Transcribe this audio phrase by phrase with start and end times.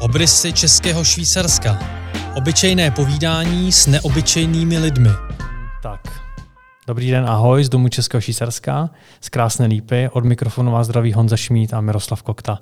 [0.00, 1.78] Obrysy českého Švýcarska.
[2.36, 5.08] Obyčejné povídání s neobyčejnými lidmi.
[5.82, 6.00] Tak,
[6.86, 8.90] dobrý den, ahoj z Domu Českého Švýcarska,
[9.20, 12.58] z Krásné Lípy, od mikrofonu vás zdraví Honza Šmít a Miroslav Kokta.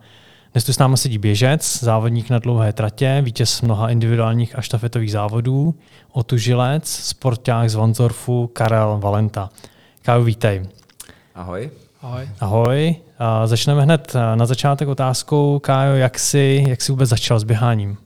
[0.53, 5.13] Dnes tu s námi sedí běžec, závodník na dlouhé tratě, vítěz mnoha individuálních a štafetových
[5.13, 5.75] závodů,
[6.13, 9.51] otužilec, sporták z Vanzorfu Karel Valenta.
[10.03, 10.67] Kájo, vítej.
[11.35, 11.71] Ahoj.
[12.03, 12.29] Ahoj.
[12.41, 12.97] Ahoj.
[13.27, 17.97] A začneme hned na začátek otázkou, Kájo, jak jsi, jak jsi vůbec začal s běháním?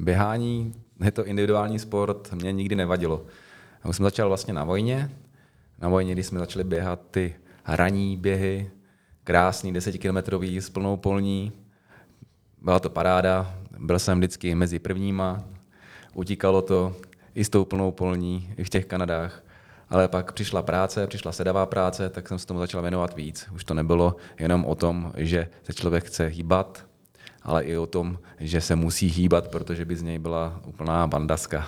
[0.00, 3.22] Běhání, je to individuální sport, mě nikdy nevadilo.
[3.84, 5.10] Já jsem začal vlastně na vojně.
[5.78, 8.70] Na vojně, když jsme začali běhat ty hraní běhy,
[9.24, 11.52] krásný desetikilometrový s plnou polní.
[12.62, 15.44] Byla to paráda, byl jsem vždycky mezi prvníma,
[16.14, 16.96] utíkalo to
[17.34, 19.43] i s tou plnou polní, i v těch Kanadách.
[19.94, 23.46] Ale pak přišla práce, přišla sedavá práce, tak jsem se tomu začal věnovat víc.
[23.54, 26.86] Už to nebylo jenom o tom, že se člověk chce hýbat,
[27.42, 31.66] ale i o tom, že se musí hýbat, protože by z něj byla úplná bandaska.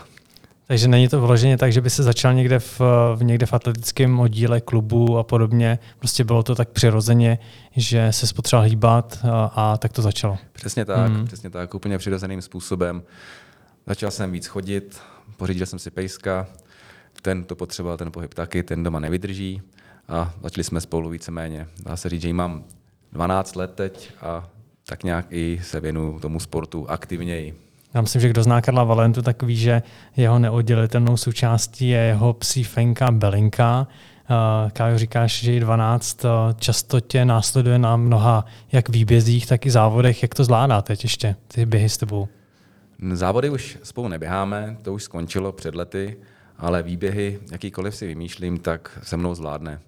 [0.66, 2.80] Takže není to vloženě tak, že by se začal někde v,
[3.14, 5.78] v, někde v atletickém oddíle klubu a podobně.
[5.98, 7.38] Prostě bylo to tak přirozeně,
[7.76, 10.38] že se potřeboval hýbat a, a tak to začalo.
[10.52, 11.26] Přesně tak, mm.
[11.26, 13.02] přesně tak, úplně přirozeným způsobem.
[13.86, 15.00] Začal jsem víc chodit,
[15.36, 16.46] pořídil jsem si pejska,
[17.20, 19.62] ten to potřeboval, ten pohyb taky, ten doma nevydrží
[20.08, 21.66] a začali jsme spolu víceméně.
[21.82, 22.64] Dá se říct, že mám
[23.12, 24.48] 12 let teď a
[24.86, 27.54] tak nějak i se věnu tomu sportu aktivněji.
[27.94, 29.82] Já myslím, že kdo zná Karla Valentu, tak ví, že
[30.16, 33.86] jeho neoddělitelnou součástí je jeho psí Fenka Belinka.
[34.72, 36.22] Kájo, říkáš, že je 12,
[36.56, 40.22] často tě následuje na mnoha jak výbězích, tak i závodech.
[40.22, 42.28] Jak to zvládáte ještě, ty běhy s tebou?
[43.12, 46.16] Závody už spolu neběháme, to už skončilo před lety,
[46.58, 49.80] ale výběhy, jakýkoliv si vymýšlím, tak se mnou zvládne.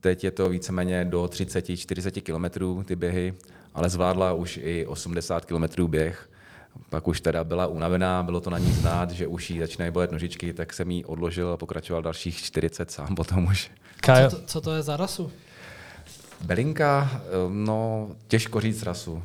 [0.00, 3.34] Teď je to víceméně do 30-40 kilometrů ty běhy,
[3.74, 6.28] ale zvládla už i 80 kilometrů běh
[6.90, 10.12] pak už teda byla unavená, bylo to na ní znát, že už jí začínají bolet
[10.12, 13.70] nožičky, tak jsem jí odložil a pokračoval dalších 40 sám potom už.
[14.04, 15.32] Co to, co to je za rasu?
[16.40, 19.22] Belinka, eh, no těžko říct rasu.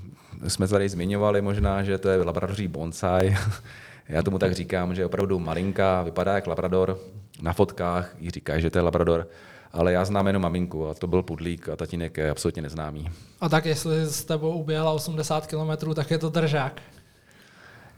[0.48, 3.38] Jsme tady zmiňovali možná, že to je labradoří bonsai.
[4.10, 7.00] Já tomu tak říkám, že je opravdu malinká, vypadá jak labrador.
[7.42, 9.28] Na fotkách jí říká, že to je labrador
[9.74, 13.10] ale já znám jenom maminku a to byl pudlík a tatínek je absolutně neznámý.
[13.42, 16.82] A tak jestli s tebou uběhla 80 km, tak je to držák.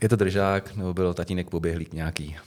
[0.01, 2.37] Je to držák, nebo byl tatínek poběhlík nějaký.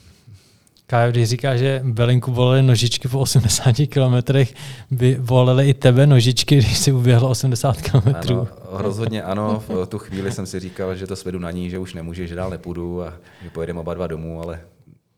[0.86, 4.54] Kájo, když říká, že Belinku volili nožičky po 80 kilometrech,
[4.90, 8.38] by volili i tebe nožičky, když si uběhlo 80 kilometrů.
[8.38, 9.62] Ano, rozhodně ano.
[9.68, 12.34] V tu chvíli jsem si říkal, že to svedu na ní, že už nemůže, že
[12.34, 14.60] dál nepůjdu a že pojedeme oba dva domů, ale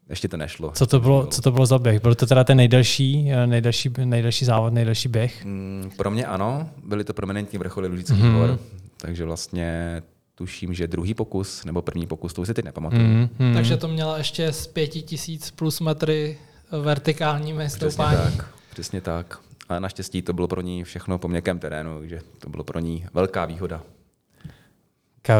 [0.08, 0.72] ještě to nešlo.
[0.74, 2.02] Co to bylo, co to bylo za běh?
[2.02, 5.44] Byl to teda ten nejdelší, nejdelší, nejdelší závod, nejdelší běh?
[5.44, 8.38] Mm, pro mě ano, byly to prominentní vrcholy Lužických mm-hmm.
[8.38, 8.58] hor,
[8.96, 10.02] takže vlastně
[10.36, 13.02] tuším, že druhý pokus nebo první pokus, to už si teď nepamatuju.
[13.02, 13.54] Mm, mm.
[13.54, 16.38] Takže to měla ještě z pěti tisíc plus metry
[16.82, 18.16] vertikálními stoupání.
[18.16, 19.38] Přesně tak, přesně tak.
[19.68, 23.06] A naštěstí to bylo pro ní všechno po měkkém terénu, takže to bylo pro ní
[23.14, 23.82] velká výhoda.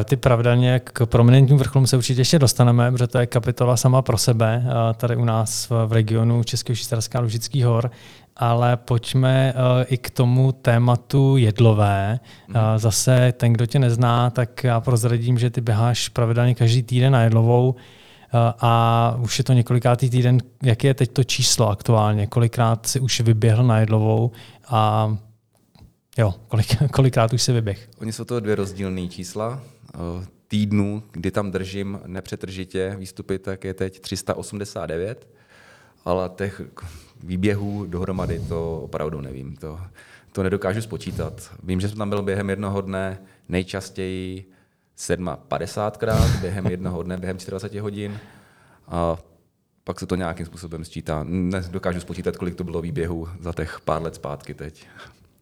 [0.05, 4.19] Ty pravdaně k prominentním vrcholům se určitě ještě dostaneme, protože to je kapitola sama pro
[4.19, 4.65] sebe,
[4.97, 7.91] tady u nás v regionu Českého Švýcarska Lužických hor
[8.37, 12.21] ale pojďme uh, i k tomu tématu jedlové.
[12.49, 17.13] Uh, zase ten, kdo tě nezná, tak já prozradím, že ty běháš pravidelně každý týden
[17.13, 17.75] na jedlovou
[18.61, 20.39] a už je to několikátý týden.
[20.63, 22.27] Jaké je teď to číslo aktuálně?
[22.27, 24.31] Kolikrát si už vyběhl na jedlovou
[24.69, 25.17] a
[26.19, 27.89] jo, kolik, kolikrát už si vyběh?
[28.01, 29.61] Oni jsou to dvě rozdílné čísla.
[30.49, 35.29] Týdnu, kdy tam držím nepřetržitě výstupy, tak je teď 389,
[36.05, 36.63] ale těch
[37.25, 39.57] výběhů dohromady, to opravdu nevím.
[39.57, 39.81] To,
[40.33, 41.51] to nedokážu spočítat.
[41.63, 43.19] Vím, že jsem tam byl během jednoho dne
[43.49, 44.51] nejčastěji
[44.99, 48.19] 750krát během jednoho dne, během 24 hodin.
[48.89, 49.19] A
[49.85, 51.25] pak se to nějakým způsobem sčítá.
[51.29, 54.87] Nedokážu spočítat, kolik to bylo výběhů za těch pár let zpátky teď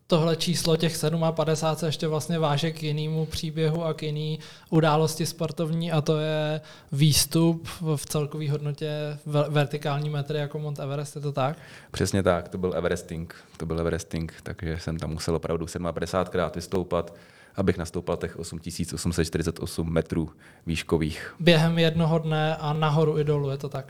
[0.07, 0.99] tohle číslo těch
[1.31, 4.39] 57 se ještě vlastně váže k jinému příběhu a k jiný
[4.71, 6.61] události sportovní a to je
[6.93, 9.19] výstup v celkové hodnotě
[9.49, 11.57] vertikální metry jako Mount Everest, je to tak?
[11.91, 16.57] Přesně tak, to byl Everesting, to byl Everesting, takže jsem tam musel opravdu 57 krát
[16.57, 17.15] vystoupat,
[17.57, 20.31] abych nastoupal těch 8848 metrů
[20.67, 21.35] výškových.
[21.41, 23.87] Během jednoho dne a nahoru i dolů, je to tak?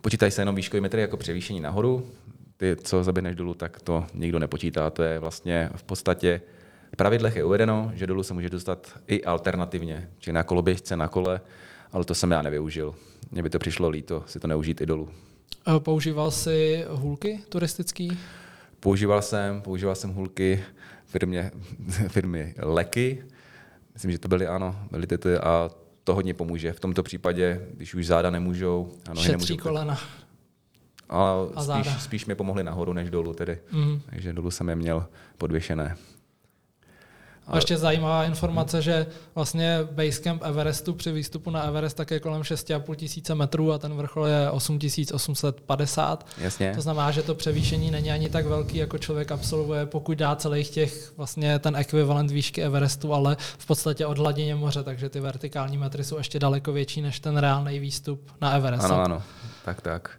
[0.00, 2.06] Počítají se jenom výškové metry jako převýšení nahoru,
[2.56, 4.90] ty, co zaběhneš dolů, tak to nikdo nepočítá.
[4.90, 6.40] To je vlastně v podstatě
[6.94, 11.08] v pravidlech je uvedeno, že dolů se může dostat i alternativně, či na koloběžce, na
[11.08, 11.40] kole,
[11.92, 12.94] ale to jsem já nevyužil.
[13.30, 15.08] Mně by to přišlo líto si to neužít i dolů.
[15.78, 18.18] Používal jsi hůlky turistický?
[18.80, 20.64] Používal jsem, používal jsem hůlky
[21.06, 21.50] firmě,
[22.08, 23.24] firmy Leky.
[23.94, 25.70] Myslím, že to byly, ano, byly ty, a
[26.04, 26.72] to hodně pomůže.
[26.72, 29.98] V tomto případě, když už záda nemůžou, a nohy nemůžou, kolena.
[31.14, 33.58] Ale spíš, spíš mi pomohli nahoru než dolů tedy.
[33.72, 34.00] Mm.
[34.10, 35.06] Takže dolů jsem je měl
[35.38, 35.96] podvěšené.
[37.46, 42.42] A ještě zajímavá informace, že vlastně Basecamp Everestu při výstupu na Everest tak je kolem
[42.42, 46.26] 6,5 tisíce metrů a ten vrchol je 8850.
[46.38, 46.72] Jasně.
[46.74, 50.70] To znamená, že to převýšení není ani tak velký, jako člověk absolvuje, pokud dá celých
[50.70, 55.78] těch vlastně ten ekvivalent výšky Everestu, ale v podstatě od hladině moře, takže ty vertikální
[55.78, 58.84] metry jsou ještě daleko větší než ten reálný výstup na Everest.
[58.84, 59.22] Ano, ano,
[59.64, 60.10] tak, tak.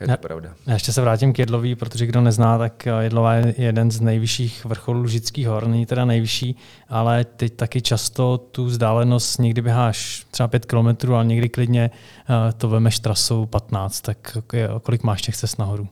[0.00, 0.54] Je to já, pravda.
[0.66, 4.00] Já ještě se vrátím k Jedlový, protože kdo nezná, tak eh, Jedlová je jeden z
[4.00, 6.56] nejvyšších vrcholů Lužických hor, není teda nejvyšší,
[6.88, 12.52] ale teď taky často tu vzdálenost někdy běháš třeba 5 km, ale někdy klidně eh,
[12.52, 14.38] to vemeš trasou 15, tak
[14.82, 15.88] kolik máš těch cest nahoru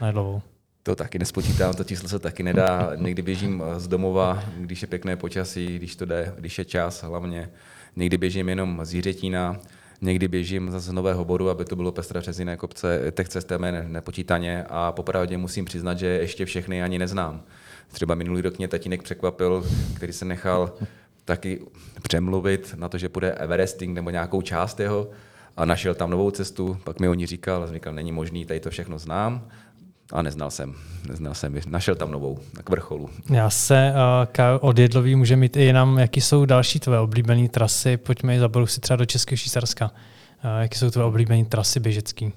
[0.00, 0.42] na Jedlovou?
[0.86, 2.92] To taky nespočítám, to číslo se taky nedá.
[2.96, 7.02] Někdy běžím eh, z domova, když je pěkné počasí, když to jde, když je čas
[7.02, 7.50] hlavně.
[7.96, 9.56] Někdy běžím jenom z Jiřetína,
[10.00, 13.50] Někdy běžím zase z Nového bodu, aby to bylo pestré přes jiné kopce, těch cest
[13.50, 17.42] je nepočítaně a popravdě musím přiznat, že ještě všechny ani neznám.
[17.92, 19.66] Třeba minulý rok mě tatínek překvapil,
[19.96, 20.72] který se nechal
[21.24, 21.60] taky
[22.02, 25.10] přemluvit na to, že půjde Everesting nebo nějakou část jeho
[25.56, 28.70] a našel tam novou cestu, pak mi oni říkal, a říkal, není možný, tady to
[28.70, 29.48] všechno znám,
[30.12, 30.74] a neznal jsem,
[31.08, 33.10] neznal jsem, našel tam novou, k vrcholu.
[33.30, 33.92] Já se
[34.38, 38.66] uh, od Jedlový může mít i jinam, jaký jsou další tvoje oblíbené trasy, pojďme zabavu
[38.66, 39.90] si třeba do Českého Švýcarska.
[40.44, 42.32] Uh, jaký jsou tvoje oblíbené trasy běžecký?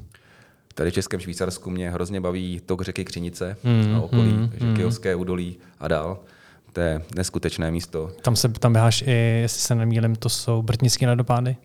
[0.75, 5.16] Tady v Českém Švýcarsku mě hrozně baví tok řeky Křinice mm, a okolí, mm, řeky
[5.16, 5.21] mm.
[5.21, 6.19] údolí a dál.
[6.74, 8.12] To je neskutečné místo.
[8.21, 11.56] Tam se tam běháš i, jestli se nemýlím, to jsou Brtnické ledopády?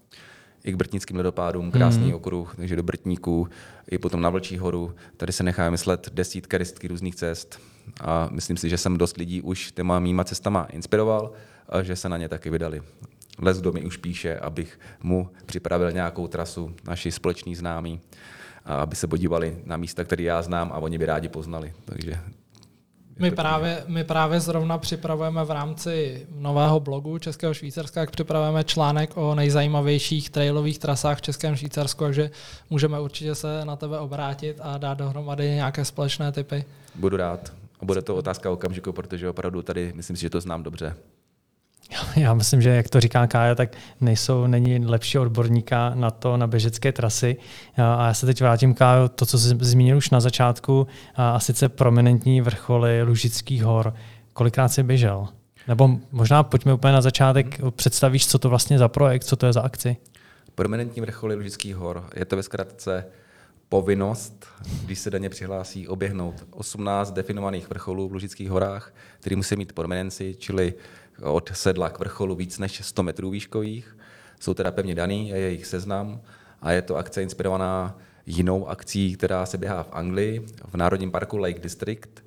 [0.65, 2.15] I k Brtnickým ledopádům, krásný mm.
[2.15, 3.49] okruh, takže do Brtníků,
[3.91, 4.95] i potom na Vlčí horu.
[5.17, 7.61] Tady se nechá myslet desítky, desítky různých cest
[8.01, 11.33] a myslím si, že jsem dost lidí už těma mýma cestama inspiroval
[11.69, 12.83] a že se na ně taky vydali.
[13.39, 18.01] Les do mi už píše, abych mu připravil nějakou trasu, naši společní známí,
[18.65, 21.73] a aby se podívali na místa, které já znám a oni by rádi poznali.
[21.85, 22.21] Takže
[23.19, 29.17] my právě, my právě zrovna připravujeme v rámci nového blogu Českého Švýcarska, jak připravujeme článek
[29.17, 32.31] o nejzajímavějších trailových trasách v Českém Švýcarsku, takže
[32.71, 36.65] můžeme určitě se na tebe obrátit a dát dohromady nějaké společné typy.
[36.95, 37.53] Budu rád.
[37.81, 40.97] A bude to otázka okamžiku, protože opravdu tady myslím si, že to znám dobře.
[42.17, 46.47] Já myslím, že jak to říká Kája, tak nejsou, není lepší odborníka na to, na
[46.47, 47.37] běžecké trasy.
[47.77, 50.87] A já se teď vrátím, Kájo, to, co jsi zmínil už na začátku,
[51.17, 53.95] a sice prominentní vrcholy Lužických hor.
[54.33, 55.29] Kolikrát jsi běžel?
[55.69, 59.53] Nebo možná pojďme úplně na začátek, představíš, co to vlastně za projekt, co to je
[59.53, 59.97] za akci?
[60.55, 62.05] Prominentní vrcholy Lužických hor.
[62.17, 63.05] Je to ve zkratce
[63.69, 64.47] povinnost,
[64.85, 70.35] když se daně přihlásí, oběhnout 18 definovaných vrcholů v Lužických horách, který musí mít prominenci,
[70.39, 70.75] čili
[71.23, 73.97] od sedla k vrcholu víc než 100 metrů výškových.
[74.41, 76.21] Jsou teda pevně daný, je jejich seznam
[76.63, 81.37] a je to akce inspirovaná jinou akcí, která se běhá v Anglii, v Národním parku
[81.37, 82.25] Lake District.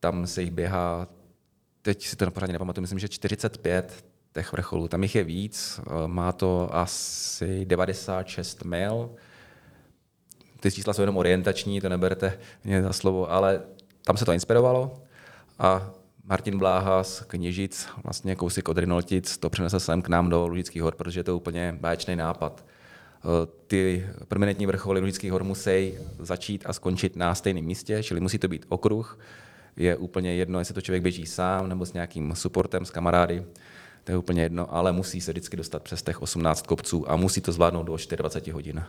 [0.00, 1.08] Tam se jich běhá,
[1.82, 4.88] teď si to pořádně nepamatuju, myslím, že 45 těch vrcholů.
[4.88, 9.10] Tam jich je víc, má to asi 96 mil.
[10.60, 13.60] Ty čísla jsou jenom orientační, to neberte mě za slovo, ale
[14.04, 15.02] tam se to inspirovalo
[15.58, 15.90] a
[16.28, 20.82] Martin Bláha z Kněžic, vlastně kousek od Rinoltic, to přinesl sem k nám do Lužických
[20.82, 22.64] hor, protože je to úplně báječný nápad.
[22.66, 28.38] Eh, ty permanentní vrcholy Lužických hor musí začít a skončit na stejném místě, čili musí
[28.38, 29.18] to být okruh.
[29.76, 33.44] Je úplně jedno, jestli to člověk běží sám nebo s nějakým supportem, s kamarády,
[34.04, 37.40] to je úplně jedno, ale musí se vždycky dostat přes těch 18 kopců a musí
[37.40, 38.84] to zvládnout do 24 hodin.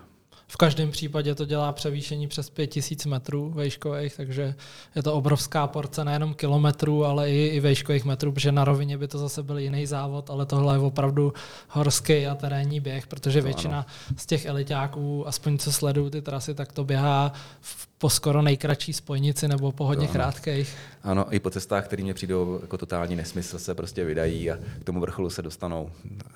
[0.52, 4.56] V každém případě to dělá převýšení přes 5000 metrů vejškových, takže
[4.96, 9.08] je to obrovská porce nejenom kilometrů, ale i, i vejškových metrů, protože na rovině by
[9.08, 11.34] to zase byl jiný závod, ale tohle je opravdu
[11.70, 14.16] horský a terénní běh, protože to většina ano.
[14.18, 18.94] z těch elitáků, aspoň co sledují ty trasy, tak to běhá v, po skoro nejkratší
[18.94, 20.76] spojnici nebo po hodně to krátkých.
[21.04, 24.84] Ano, i po cestách, které mě přijdou jako totální nesmysl, se prostě vydají a k
[24.84, 25.92] tomu vrcholu se dostanou.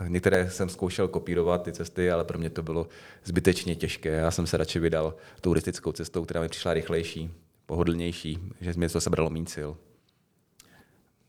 [0.08, 2.88] Některé jsem zkoušel kopírovat ty cesty, ale pro mě to bylo
[3.24, 4.03] zbytečně těžké.
[4.06, 7.32] Já jsem se radši vydal turistickou cestou, která mi přišla rychlejší,
[7.66, 9.70] pohodlnější, že mi to sebralo méně sil.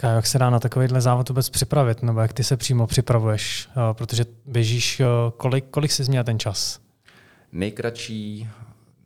[0.03, 3.95] Jak se dá na takovýhle závod vůbec připravit, nebo jak ty se přímo připravuješ, eh,
[3.95, 6.81] protože běžíš, eh, kolik, kolik jsi měl ten čas?
[7.53, 8.49] Nejkratší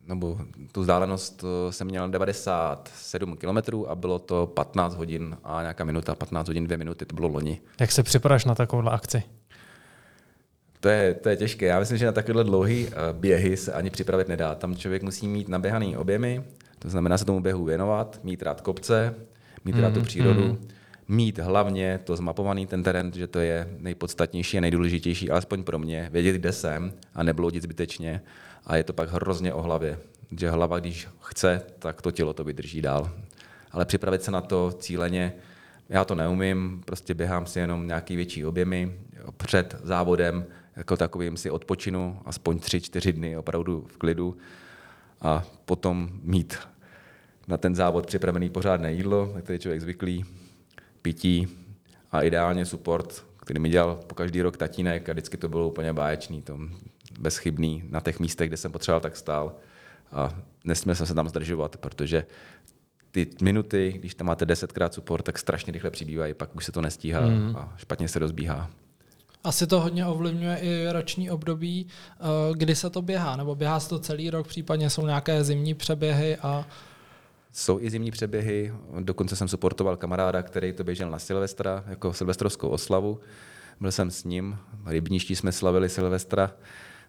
[0.09, 0.39] nebo
[0.71, 6.15] tu vzdálenost eh, jsem měl 97 km a bylo to 15 hodin a nějaká minuta,
[6.15, 7.61] 15 hodin, 2 minuty, to bylo loni.
[7.79, 9.23] Jak se připravíš na takovouhle akci?
[10.79, 11.65] To je, to je těžké.
[11.65, 14.55] Já myslím, že na takovéhle dlouhé eh, běhy se ani připravit nedá.
[14.55, 16.43] Tam člověk musí mít naběhaný objemy,
[16.79, 19.15] to znamená se tomu běhu věnovat, mít rád kopce,
[19.65, 20.67] mít rád tu mm, přírodu, mm.
[21.07, 26.09] mít hlavně to zmapovaný ten terén, že to je nejpodstatnější a nejdůležitější, alespoň pro mě,
[26.11, 28.21] vědět, kde jsem a nebloudit zbytečně.
[28.65, 29.99] A je to pak hrozně o hlavě,
[30.39, 33.11] že hlava, když chce, tak to tělo to vydrží dál.
[33.71, 35.33] Ale připravit se na to cíleně,
[35.89, 38.93] já to neumím, prostě běhám si jenom nějaký větší objemy
[39.37, 40.45] před závodem,
[40.79, 44.37] jako takovým si odpočinu aspoň tři, čtyři dny opravdu v klidu
[45.21, 46.57] a potom mít
[47.47, 50.25] na ten závod připravený pořádné jídlo, na který člověk zvyklý,
[51.01, 51.47] pití
[52.11, 55.93] a ideálně support, který mi dělal po každý rok tatínek a vždycky to bylo úplně
[55.93, 56.59] báječný, to
[57.19, 59.55] bezchybný na těch místech, kde jsem potřeboval, tak stál
[60.11, 62.25] a nesměl jsem se tam zdržovat, protože
[63.11, 66.81] ty minuty, když tam máte desetkrát support, tak strašně rychle přibývají, pak už se to
[66.81, 67.55] nestíhá mm.
[67.55, 68.69] a špatně se rozbíhá.
[69.43, 73.89] Asi to hodně ovlivňuje i roční období, eh, kdy se to běhá, nebo běhá se
[73.89, 76.65] to celý rok, případně jsou nějaké zimní přeběhy a
[77.53, 82.69] jsou i zimní přeběhy, dokonce jsem supportoval kamaráda, který to běžel na Silvestra, jako silvestrovskou
[82.69, 83.19] oslavu.
[83.79, 86.51] Byl jsem s ním, rybniští jsme slavili Silvestra,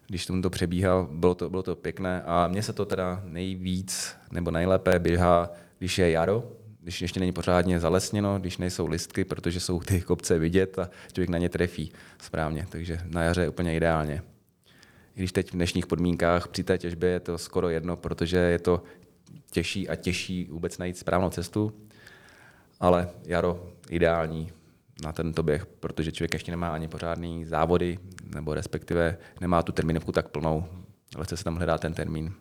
[0.07, 4.15] když tomu to přebíhal, bylo to, bylo to pěkné a mně se to teda nejvíc
[4.31, 6.43] nebo nejlépe běhá, když je jaro,
[6.81, 11.29] když ještě není pořádně zalesněno, když nejsou listky, protože jsou ty kopce vidět a člověk
[11.29, 14.21] na ně trefí správně, takže na jaře je úplně ideálně.
[15.15, 18.59] I když teď v dnešních podmínkách při té těžbě je to skoro jedno, protože je
[18.59, 18.83] to
[19.51, 21.73] těžší a těžší vůbec najít správnou cestu,
[22.79, 24.51] ale jaro ideální
[25.03, 27.99] na tento běh, protože člověk ještě nemá ani pořádný závody,
[28.35, 30.65] nebo respektive nemá tu termínovku tak plnou,
[31.15, 32.33] ale se tam hledá ten termín.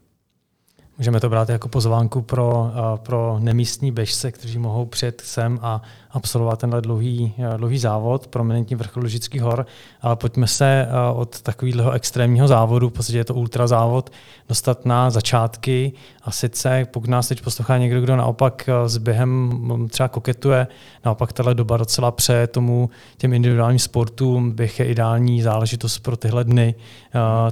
[1.01, 5.83] Můžeme to brát jako pozvánku pro, eh, pro nemístní běžce, kteří mohou přijet sem a
[6.11, 9.67] absolvovat tenhle dlouhý, eh, dlouhý závod, prominentní vrchol Lužických hor.
[10.03, 14.11] Ale pojďme se eh, od takového extrémního závodu, v podstatě je to ultrazávod,
[14.49, 15.93] dostat na začátky.
[16.23, 20.67] A sice, pokud nás teď poslouchá někdo, kdo naopak s během mm, třeba koketuje,
[21.05, 26.45] naopak tahle doba docela pře tomu těm individuálním sportům, běh je ideální záležitost pro tyhle
[26.45, 26.75] dny,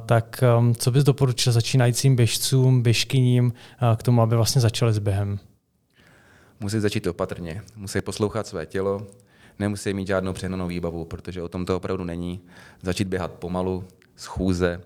[0.07, 0.45] tak
[0.76, 3.38] co bys doporučil začínajícím běžcům, běžkyním
[3.97, 5.38] k tomu, aby vlastně začali s během?
[6.61, 9.07] musí začít opatrně, musí poslouchat své tělo,
[9.59, 12.40] nemusí mít žádnou přehnanou výbavu, protože o tom to opravdu není.
[12.83, 13.85] Začít běhat pomalu,
[14.16, 14.80] schůze,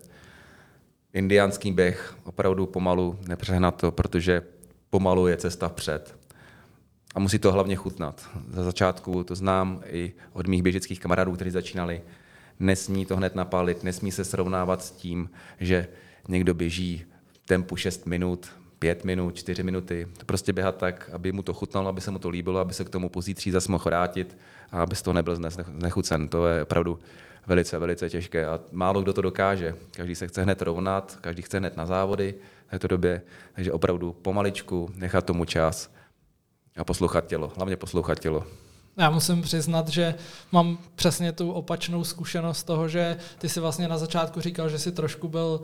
[1.12, 4.42] indiánský běh, opravdu pomalu, nepřehnat to, protože
[4.90, 6.16] pomalu je cesta vpřed.
[7.14, 8.28] A musí to hlavně chutnat.
[8.49, 12.02] Za začátku to znám i od mých běžických kamarádů, kteří začínali.
[12.61, 15.30] Nesmí to hned napálit, nesmí se srovnávat s tím,
[15.61, 15.88] že
[16.28, 17.04] někdo běží
[17.46, 20.08] tempu 6 minut, pět minut, čtyři minuty.
[20.18, 22.84] To prostě běhat tak, aby mu to chutnalo, aby se mu to líbilo, aby se
[22.84, 24.38] k tomu pozítří zase mohl vrátit
[24.70, 25.38] a aby z toho nebyl
[25.78, 26.28] znechucen.
[26.28, 26.99] To je opravdu
[27.46, 29.75] velice, velice těžké a málo kdo to dokáže.
[29.90, 32.34] Každý se chce hned rovnat, každý chce hned na závody
[32.66, 33.22] v této době,
[33.54, 35.90] takže opravdu pomaličku nechat tomu čas
[36.76, 38.46] a poslouchat tělo, hlavně poslouchat tělo.
[38.96, 40.14] Já musím přiznat, že
[40.52, 44.92] mám přesně tu opačnou zkušenost toho, že ty si vlastně na začátku říkal, že si
[44.92, 45.61] trošku byl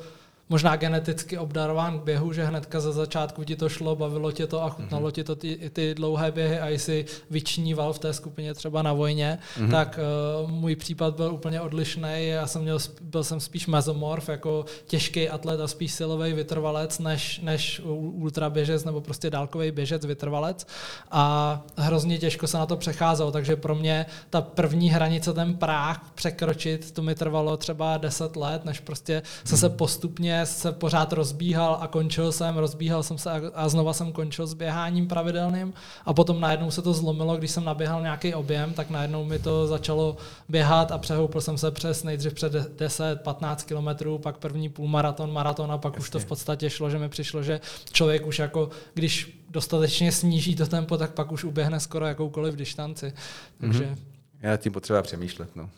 [0.49, 4.62] možná geneticky obdarován k běhu, že hnedka za začátku ti to šlo, bavilo tě to
[4.62, 5.12] a chutnalo mm-hmm.
[5.12, 9.38] ti to ty, ty dlouhé běhy a jsi vyčníval v té skupině třeba na vojně,
[9.59, 9.71] mm-hmm.
[9.71, 10.00] tak
[10.45, 12.28] uh, můj případ byl úplně odlišný.
[12.28, 17.40] Já jsem měl, byl jsem spíš mezomorf, jako těžký atlet a spíš silový vytrvalec, než,
[17.40, 20.67] než ultraběžec nebo prostě dálkový běžec, vytrvalec.
[21.11, 26.11] A hrozně těžko se na to přecházelo, takže pro mě ta první hranice, ten práh
[26.14, 31.78] překročit, to mi trvalo třeba 10 let, než prostě se se postupně se pořád rozbíhal
[31.80, 36.14] a končil jsem, rozbíhal jsem se a, a znova jsem končil s běháním pravidelným a
[36.14, 40.16] potom najednou se to zlomilo, když jsem naběhal nějaký objem, tak najednou mi to začalo
[40.49, 45.78] běhat a přehoupil jsem se přes nejdřív před 10-15 kilometrů, pak první půlmaraton, maraton a
[45.78, 46.02] pak Jasně.
[46.02, 47.61] už to v podstatě šlo, že mi přišlo, že
[47.92, 53.12] člověk už jako, když dostatečně sníží to tempo, tak pak už uběhne skoro jakoukoliv distanci.
[53.61, 53.85] Takže...
[53.85, 53.99] Mm-hmm.
[54.42, 55.57] Já tím potřeba přemýšlet.
[55.57, 55.71] No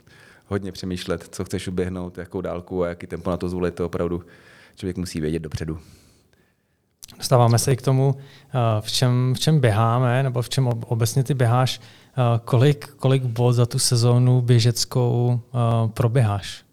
[0.50, 4.24] hodně přemýšlet, co chceš uběhnout, jakou dálku a jaký tempo na to zvolit, to opravdu
[4.74, 5.78] člověk musí vědět dopředu.
[7.16, 11.24] Dostáváme se i k tomu, eh, v čem, v čem běháme, nebo v čem obecně
[11.24, 11.80] ty běháš.
[11.80, 16.64] Eh, kolik, kolik bod za tu sezónu běžeckou eh, proběháš?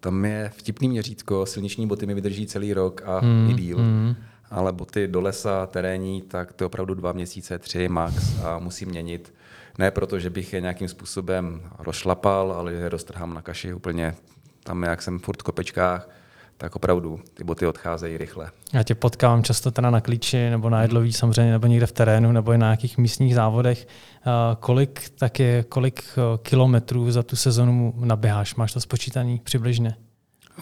[0.00, 3.78] Tam je vtipný měřítko, silniční boty mi vydrží celý rok a mm, i díl.
[3.78, 4.14] Mm.
[4.50, 8.88] Ale boty do lesa, terénní, tak to je opravdu dva měsíce, tři max a musím
[8.88, 9.32] měnit.
[9.80, 14.14] Ne proto, že bych je nějakým způsobem rozšlapal, ale že je roztrhám na kaši úplně
[14.62, 16.08] tam, jak jsem furt v kopečkách,
[16.56, 18.50] tak opravdu ty boty odcházejí rychle.
[18.72, 22.32] Já tě potkávám často teda na klíči nebo na jedlový samozřejmě, nebo někde v terénu,
[22.32, 23.88] nebo i na nějakých místních závodech.
[24.60, 28.54] Kolik, tak je, kolik eh, kilometrů za tu sezonu naběháš?
[28.54, 29.94] Máš to spočítaný přibližně?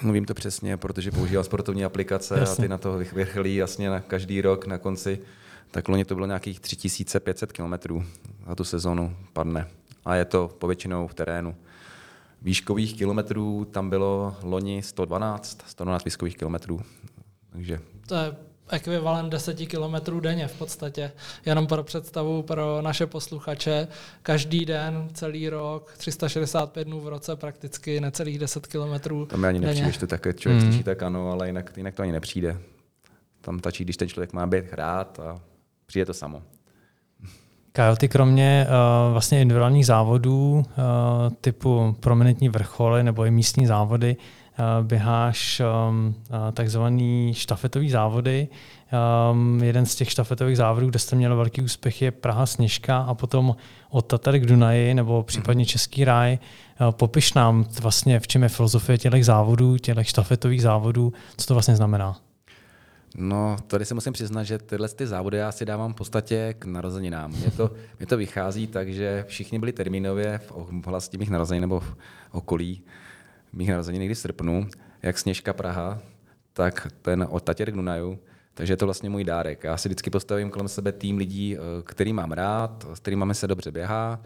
[0.03, 2.63] Mluvím to přesně, protože používám sportovní aplikace jasně.
[2.63, 5.19] a ty na to vychrlí jasně na každý rok na konci.
[5.71, 8.05] Tak loni to bylo nějakých 3500 kilometrů
[8.49, 9.67] za tu sezonu padne.
[10.05, 11.57] A je to povětšinou v terénu.
[12.43, 16.81] Výškových kilometrů tam bylo loni 112, 112 výškových kilometrů.
[17.50, 17.81] Takže...
[18.07, 18.37] To je
[18.71, 21.12] ekvivalent 10 kilometrů denně v podstatě.
[21.47, 23.88] Jenom pro představu pro naše posluchače,
[24.23, 29.59] každý den, celý rok, 365 dnů v roce, prakticky necelých 10 kilometrů To mi ani
[29.59, 29.93] nepřijde, denně.
[29.93, 30.69] že to také člověk Mm.
[30.71, 32.61] slyší, tak ano, ale jinak, jinak to ani nepřijde.
[33.40, 35.40] Tam tačí, když ten člověk má být rád a
[35.87, 36.43] přijde to samo.
[37.99, 40.65] Ty kromě uh, vlastně individuálních závodů uh,
[41.41, 48.49] typu prominentní vrcholy nebo i místní závody uh, běháš um, uh, takzvaný štafetový závody.
[49.33, 53.15] Um, jeden z těch štafetových závodů, kde jste měl velký úspěch, je Praha Sněžka a
[53.15, 53.57] potom
[53.91, 56.39] od Tatar k Dunaji nebo případně Český ráj.
[56.81, 61.55] Uh, popiš nám vlastně, v čem je filozofie těch závodů, těch štafetových závodů, co to
[61.55, 62.17] vlastně znamená.
[63.17, 66.65] No, tady se musím přiznat, že tyhle ty závody já si dávám v podstatě k
[66.65, 67.31] narozeninám.
[67.31, 71.81] Mně to, mně to vychází tak, že všichni byli termínově v oblasti mých narozenin nebo
[71.81, 71.97] v
[72.33, 72.83] okolí
[73.53, 74.69] mých narozenin někdy v srpnu,
[75.03, 75.99] jak Sněžka Praha,
[76.53, 78.19] tak ten od Tatěr Dunaju.
[78.55, 79.65] Takže je to vlastně můj dárek.
[79.65, 83.47] Já si vždycky postavím kolem sebe tým lidí, eh, který mám rád, s kterými se
[83.47, 84.21] dobře běhá,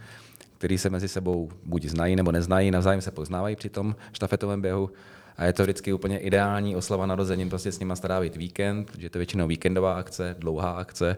[0.59, 4.91] který se mezi sebou buď znají nebo neznají, navzájem se poznávají při tom štafetovém běhu.
[5.37, 9.11] A je to vždycky úplně ideální oslava narozenin, prostě s nima strávit víkend, že je
[9.11, 11.17] to většinou víkendová akce, dlouhá akce.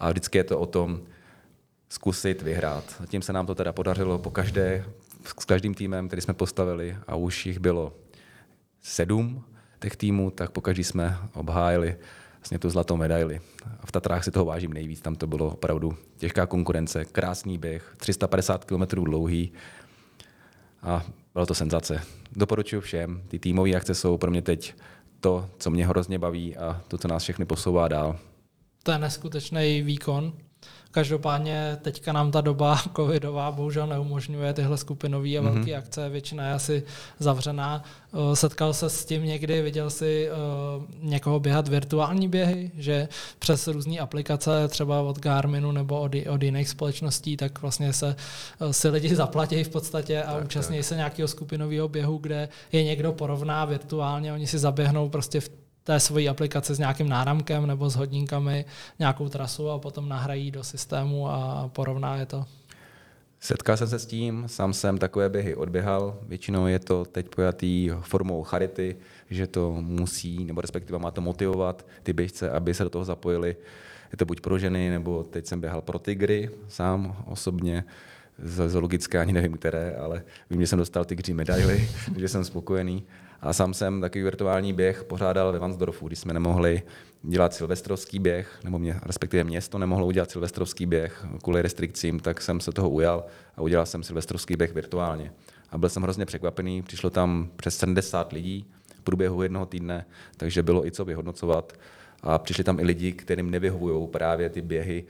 [0.00, 1.00] A vždycky je to o tom
[1.88, 2.84] zkusit vyhrát.
[3.00, 4.84] Zatím se nám to teda podařilo po každé,
[5.38, 7.92] s každým týmem, který jsme postavili a už jich bylo
[8.82, 9.44] sedm
[9.80, 11.96] těch týmů, tak po každý jsme obhájili
[12.38, 13.40] vlastně tu zlatou medaili.
[13.80, 17.94] A v Tatrách si toho vážím nejvíc, tam to bylo opravdu těžká konkurence, krásný běh,
[17.96, 19.52] 350 km dlouhý
[20.82, 22.02] a bylo to senzace.
[22.32, 24.74] Doporučuji všem, ty týmové akce jsou pro mě teď
[25.20, 28.18] to, co mě hrozně baví a to, co nás všechny posouvá dál.
[28.82, 30.32] To je neskutečný výkon.
[30.92, 35.78] Každopádně teďka nám ta doba covidová bohužel neumožňuje tyhle skupinové a velké mm-hmm.
[35.78, 36.82] akce, většina je asi
[37.18, 37.84] zavřená.
[38.12, 43.08] Eh, Setkal se s tím někdy, viděl si uh, někoho běhat virtuální běhy, že
[43.38, 48.16] přes různé aplikace, třeba od Garminu nebo od, od jiných společností, tak vlastně se
[48.60, 52.84] uh, si lidi zaplatí v podstatě a Tak, účastní se nějakého skupinového běhu, kde je
[52.84, 57.90] někdo porovná virtuálně, oni si zaběhnou prostě v té svojí aplikace s nějakým náramkem nebo
[57.90, 58.64] s hodinkami
[58.98, 62.44] nějakou trasu a potom nahrají do systému a porovná je to.
[63.40, 66.18] Setkal jsem se s tím, sám jsem takové běhy odběhal.
[66.22, 68.96] Většinou je to teď pojatý formou charity,
[69.30, 73.56] že to musí, nebo respektive má to motivovat ty běžce, aby se do toho zapojili.
[74.12, 77.84] Je to buď pro ženy, nebo teď jsem běhal pro tygry sám osobně
[78.66, 83.02] zoologické, ani nevím které, ale vím, že jsem dostal tygří medaily, že jsem spokojený.
[83.42, 86.82] A sám jsem takový virtuální běh pořádal ve Vansdorfu, když jsme nemohli
[87.22, 92.60] dělat silvestrovský běh, nebo mě, respektive město nemohlo udělat silvestrovský běh kvůli restrikcím, tak jsem
[92.60, 93.24] se toho ujal
[93.56, 95.32] a udělal jsem silvestrovský běh virtuálně.
[95.70, 100.62] A byl jsem hrozně překvapený, přišlo tam přes 70 lidí v průběhu jednoho týdne, takže
[100.62, 101.72] bylo i co vyhodnocovat.
[102.22, 105.04] A přišli tam i lidi, kterým nevyhovují právě ty běhy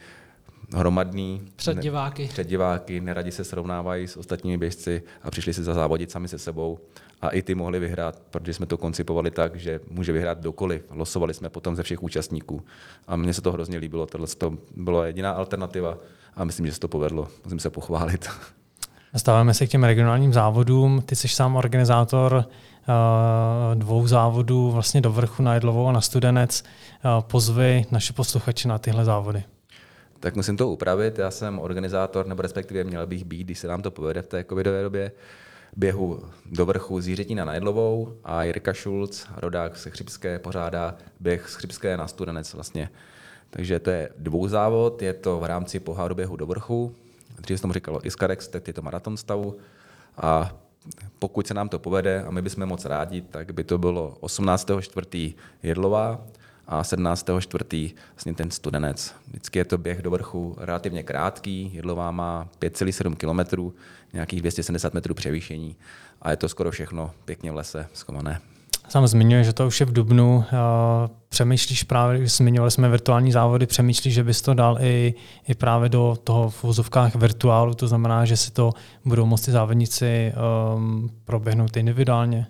[0.74, 1.42] hromadný.
[1.56, 2.22] Před diváky.
[2.22, 6.38] Ne, před diváky, neradi se srovnávají s ostatními běžci a přišli si zazávodit sami se
[6.38, 6.78] sebou.
[7.20, 10.82] A i ty mohli vyhrát, protože jsme to koncipovali tak, že může vyhrát kdokoliv.
[10.90, 12.62] Losovali jsme potom ze všech účastníků.
[13.06, 14.06] A mně se to hrozně líbilo.
[14.06, 15.98] Tohle to byla jediná alternativa
[16.36, 17.28] a myslím, že se to povedlo.
[17.44, 18.30] Musím se pochválit.
[19.16, 21.02] Stáváme se k těm regionálním závodům.
[21.06, 26.62] Ty jsi sám organizátor uh, dvou závodů vlastně do vrchu na Jedlovou a na Studenec.
[27.04, 29.44] Uh, pozvi naše posluchače na tyhle závody.
[30.22, 31.18] Tak musím to upravit.
[31.18, 34.44] Já jsem organizátor, nebo respektive měl bych být, když se nám to povede v té
[34.44, 35.12] covidové době,
[35.76, 41.48] běhu do vrchu z Jiřetína na Jedlovou a Jirka Šulc, rodák se Chřipské, pořádá běh
[41.48, 42.90] z Chřipské na Studenec vlastně.
[43.50, 46.94] Takže to je dvou závod, je to v rámci poháru běhu do vrchu.
[47.38, 49.56] Dříve se tomu říkalo Iskarex, teď je to maraton stavu.
[50.16, 50.56] A
[51.18, 55.34] pokud se nám to povede, a my bychom moc rádi, tak by to bylo 18.4.
[55.62, 56.26] Jedlová
[56.66, 57.94] a 17.4.
[58.10, 59.14] vlastně ten studenec.
[59.28, 63.72] Vždycky je to běh do vrchu relativně krátký, Jedlová má 5,7 km,
[64.12, 65.76] nějakých 270 metrů převýšení
[66.22, 68.40] a je to skoro všechno pěkně v lese schované.
[68.88, 70.44] Sám zmiňuje, že to už je v Dubnu.
[71.28, 75.14] Přemýšlíš právě, zmiňovali jsme virtuální závody, přemýšlíš, že bys to dal i,
[75.48, 78.72] i právě do toho v vozovkách virtuálu, to znamená, že si to
[79.04, 80.32] budou moci závodníci
[80.76, 82.46] um, proběhnout individuálně?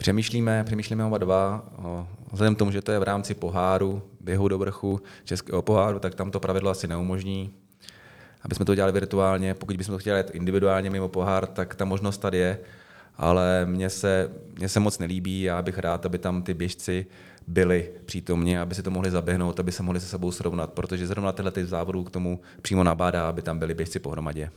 [0.00, 1.64] Přemýšlíme, přemýšlíme oba dva.
[1.76, 5.98] O, vzhledem k tomu, že to je v rámci poháru, běhu do vrchu českého poháru,
[5.98, 7.54] tak tam to pravidlo asi neumožní.
[8.42, 11.84] Aby jsme to dělali virtuálně, pokud bychom to chtěli dělat individuálně mimo pohár, tak ta
[11.84, 12.58] možnost tady je.
[13.16, 17.06] ale mně se, mně se moc nelíbí, já bych rád, aby tam ty běžci
[17.46, 21.32] byli přítomni, aby si to mohli zaběhnout, aby se mohli se sebou srovnat, protože zrovna
[21.32, 24.50] tyhle ty závodů k tomu přímo nabádá, aby tam byli běžci pohromadě.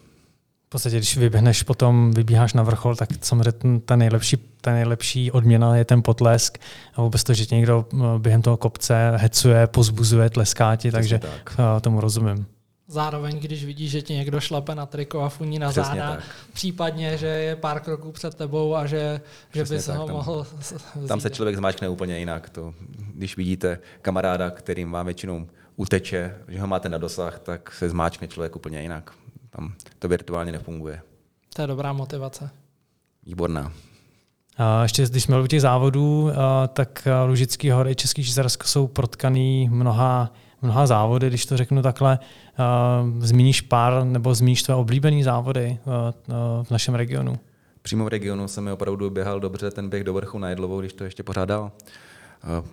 [0.74, 5.76] V podstatě, když vyběhneš potom, vybíháš na vrchol, tak samozřejmě ta nejlepší, ta nejlepší odměna
[5.76, 6.58] je ten potlesk
[6.96, 11.20] a vůbec to, že tě někdo eh, během toho kopce hecuje, pozbuzuje, tleská ti, takže
[11.20, 11.60] tak.
[11.78, 12.46] Eh, tomu rozumím.
[12.88, 16.24] Zároveň, když vidíš, že ti někdo šlape na triko a funí na Přesně záda, tak.
[16.54, 19.22] případně, že je pár kroků před tebou a že,
[19.54, 21.08] že by se ho tam, mohl vzít.
[21.08, 22.50] Tam se člověk zmáčkne úplně jinak.
[22.50, 22.74] To,
[23.16, 28.28] když vidíte kamaráda, kterým vám většinou uteče, že ho máte na dosah, tak se zmáčkne
[28.28, 29.14] člověk úplně jinak.
[29.58, 31.02] Tam to virtuálně nefunguje.
[31.56, 32.50] To je dobrá motivace.
[33.26, 33.72] Výborná.
[34.58, 36.30] A ještě když jsme u těch závodů,
[36.74, 42.20] tak Lužický hory i Český Švýcarsko jsou protkaný mnoha mnoha závody, když to řeknu takhle.
[43.20, 45.78] Zmíníš pár nebo zmíníš tvé oblíbené závody
[46.64, 47.40] v našem regionu?
[47.82, 50.94] Přímo v regionu jsem mi opravdu běhal dobře ten běh do vrchu na Jedlovou, když
[50.94, 51.72] to ještě pořádal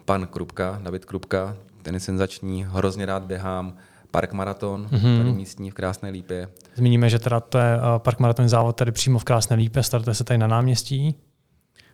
[0.04, 3.76] pan Krupka, David Krupka, ten je senzační, hrozně rád běhám.
[4.10, 5.18] Park Maraton, mm-hmm.
[5.18, 6.48] tady místní v Krásné Lípě.
[6.74, 10.24] Zmíníme, že teda to je Park Maraton závod tady přímo v Krásné Lípě, startuje se
[10.24, 11.14] tady na náměstí.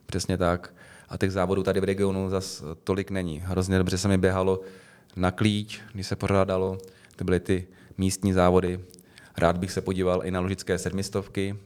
[0.07, 0.75] Přesně tak.
[1.09, 3.43] A těch závodů tady v regionu zas tolik není.
[3.45, 4.61] Hrozně dobře se mi běhalo
[5.17, 6.79] na klíč, když se pořádalo.
[7.17, 7.67] To byly ty
[7.99, 8.81] místní závody.
[9.39, 11.57] Rád bych se podíval i na ložické sedmistovky.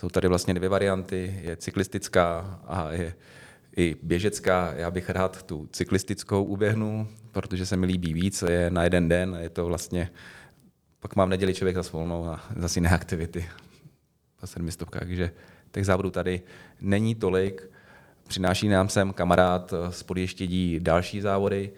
[0.00, 1.40] Jsou tady vlastně dvě varianty.
[1.42, 3.14] Je cyklistická a je
[3.76, 4.72] i běžecká.
[4.76, 8.44] Já bych rád tu cyklistickou uběhnu, protože se mi líbí víc.
[8.48, 9.38] Je na jeden den.
[9.40, 10.10] Je to vlastně...
[11.00, 13.48] Pak mám neděli člověk za volnou a zase jiné aktivity
[14.40, 15.02] po sedmistovkách.
[15.02, 15.30] Takže
[15.72, 16.42] těch závodů tady
[16.80, 17.70] není tolik.
[18.28, 21.72] Přináší nám sem kamarád z podještědí další závody,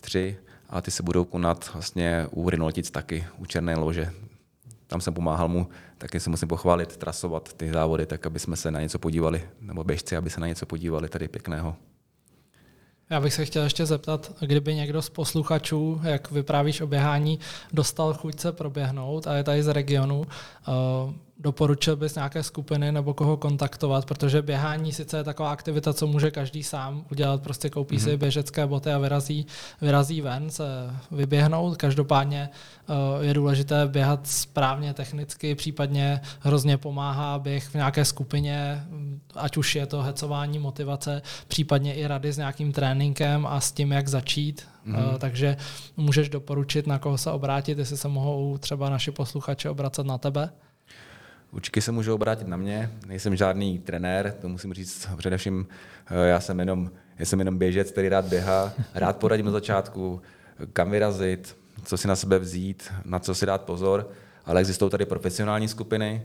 [0.00, 0.36] tři
[0.68, 4.12] a ty se budou konat vlastně u Rinoletic taky, u Černé lože.
[4.92, 8.70] Tam jsem pomáhal mu, taky se musím pochválit, trasovat ty závody, tak aby jsme se
[8.70, 11.76] na něco podívali, nebo běžci, aby se na něco podívali tady pěkného.
[13.10, 17.38] Já bych se chtěl ještě zeptat, kdyby někdo z posluchačů, jak vyprávíš o běhání,
[17.72, 23.14] dostal chuť se proběhnout a je tady z regionu, uh, doporučil bys nějaké skupiny nebo
[23.14, 27.96] koho kontaktovat, protože běhání sice je taková aktivita, co může každý sám udělat, prostě koupí
[27.96, 28.04] mm-hmm.
[28.04, 28.18] si mhm.
[28.18, 29.46] běžecké boty a vyrazí,
[29.80, 30.64] vyrazí ven se
[31.10, 31.76] vyběhnout.
[31.76, 32.48] Každopádně
[32.88, 38.86] uh, je důležité běhat správně technicky, případně hrozně pomáhá běh v nějaké skupině,
[39.34, 43.92] ať už je to hecování, motivace, případně i rady s nějakým tréninkem a s tím,
[43.92, 44.62] jak začít.
[44.86, 45.18] Mm-hmm.
[45.18, 45.56] Takže
[45.96, 50.50] můžeš doporučit, na koho se obrátit, jestli se mohou třeba naši posluchači obracet na tebe.
[51.52, 55.66] Určitě se můžou obrátit na mě, nejsem žádný trenér, to musím říct především,
[56.10, 60.22] eh, já jsem jenom, já jsem jenom běžec, který rád běhá, rád poradím na začátku,
[60.72, 64.10] kam vyrazit, co si na sebe vzít, na co si dát pozor,
[64.44, 66.22] ale existují tady profesionální skupiny,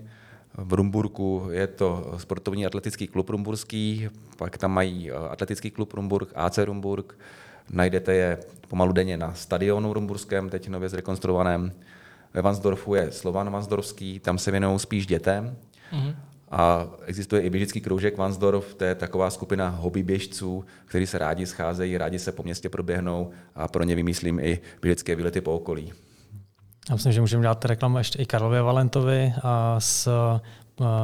[0.57, 6.29] v Rumburku je to sportovní atletický klub Rumburský, pak tam mají eh, atletický klub Rumburg,
[6.35, 7.17] AC Rumburg,
[7.69, 8.37] najdete je
[8.67, 11.71] pomalu denně na stadionu Rumburském, teď nově zrekonstruovaném,
[12.33, 15.55] ve Vansdorfu je Slovan Vansdorfský, tam se věnují spíš dětem.
[15.93, 16.15] Mm-hmm.
[16.51, 21.45] A existuje i běžický kroužek Vansdorf, to je taková skupina hobby běžců, kteří se rádi
[21.45, 25.93] scházejí, rádi se po městě proběhnou a pro ně vymyslím i běžecké výlety po okolí.
[26.89, 30.09] Já myslím, že můžeme dát reklamu ještě i Karlově Valentovi a s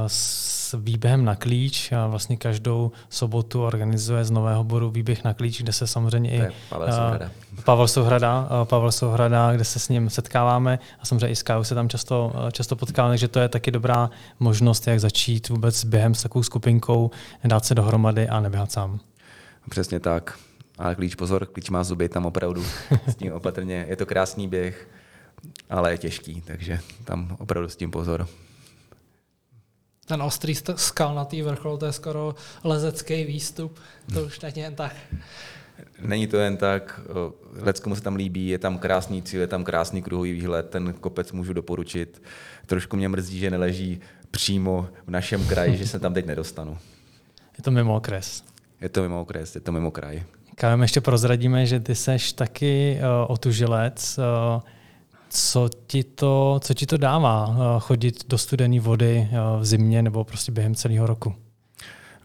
[0.07, 1.91] s výběhem na klíč.
[1.91, 6.47] A vlastně každou sobotu organizuje z Nového boru výběh na klíč, kde se samozřejmě i
[6.69, 7.31] Pavel Souhrada.
[7.63, 11.75] Pavel Souhrada, Pavel Souhrada, kde se s ním setkáváme a samozřejmě i s Káju se
[11.75, 14.09] tam často, často potkáváme, takže to je taky dobrá
[14.39, 17.11] možnost, jak začít vůbec během s takovou skupinkou,
[17.43, 18.99] dát se dohromady a neběhat sám.
[19.69, 20.39] Přesně tak.
[20.77, 22.65] Ale klíč, pozor, klíč má zuby, tam opravdu
[23.07, 23.85] s tím opatrně.
[23.89, 24.89] Je to krásný běh,
[25.69, 28.27] ale je těžký, takže tam opravdu s tím pozor
[30.05, 33.79] ten ostrý skalnatý vrchol, to je skoro lezecký výstup,
[34.13, 34.95] to už není jen tak.
[36.01, 36.99] Není to jen tak,
[37.61, 41.31] Leckomu se tam líbí, je tam krásný cíl, je tam krásný kruhový výhled, ten kopec
[41.31, 42.23] můžu doporučit.
[42.65, 46.77] Trošku mě mrzí, že neleží přímo v našem kraji, že se tam teď nedostanu.
[47.57, 48.43] Je to mimo okres.
[48.81, 50.23] Je to mimo okres, je to mimo kraj.
[50.55, 54.19] Kávem ještě prozradíme, že ty seš taky uh, otužilec.
[54.55, 54.61] Uh,
[55.33, 60.01] co ti to, co ti to dává eh, chodit do studené vody eh, v zimě
[60.01, 61.35] nebo prostě během celého roku?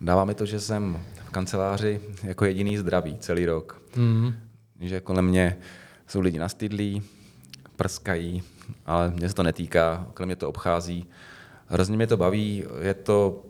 [0.01, 3.83] Dává mi to, že jsem v kanceláři jako jediný zdravý celý rok.
[3.97, 4.33] Mm.
[4.81, 5.57] Že kolem mě
[6.07, 7.03] jsou lidi nastydlí,
[7.77, 8.43] prskají,
[8.87, 11.07] ale mě se to netýká, kolem mě to obchází.
[11.67, 13.43] Hrozně mě to baví, je to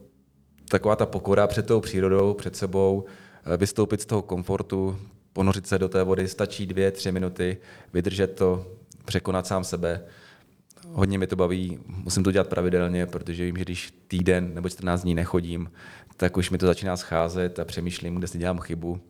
[0.69, 3.05] taková ta pokora před tou přírodou, před sebou,
[3.45, 4.99] eh, vystoupit z toho komfortu,
[5.33, 7.57] ponořit se do té vody, stačí dvě, tři minuty,
[7.93, 8.67] vydržet to,
[9.09, 10.01] překonat sám sebe.
[10.93, 15.03] hodně mě to baví, musím to dělat pravidelně, protože vím, že když týden nebo 14
[15.03, 15.71] dní nechodím,
[16.17, 19.01] tak už mi to začíná scházet a přemýšlím, kde si dělám chybu.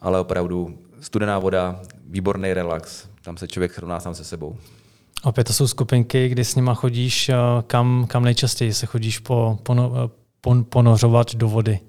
[0.00, 4.56] Ale opravdu studená voda, výborný relax, tam se člověk srovná sám se sebou.
[5.22, 7.34] Opět to jsou skupinky, kdy s nima chodíš, eh,
[7.66, 11.80] kam, kam nejčastěji se chodíš po, pono, eh, pon, ponořovat do vody.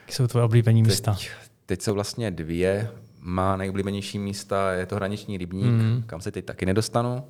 [0.00, 1.12] Jaké jsou tvoje oblíbení místa?
[1.14, 1.30] Teď,
[1.66, 2.90] teď jsou vlastně dvě.
[3.28, 6.02] Má nejoblíbenější místa, je to hraniční rybník, mm.
[6.06, 7.24] kam se teď taky nedostanu,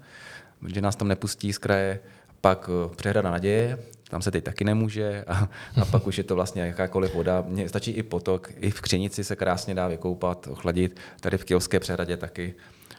[0.61, 2.01] protože nás tam nepustí z kraje.
[2.41, 3.79] Pak eh, přehrada naděje,
[4.11, 5.49] tam se teď taky nemůže a,
[5.83, 7.45] a pak už je to vlastně jakákoliv voda.
[7.49, 11.81] Mně stačí i potok, i v Křenici se krásně dá vykoupat, ochladit, tady v Kijovské
[11.81, 12.55] přehradě taky.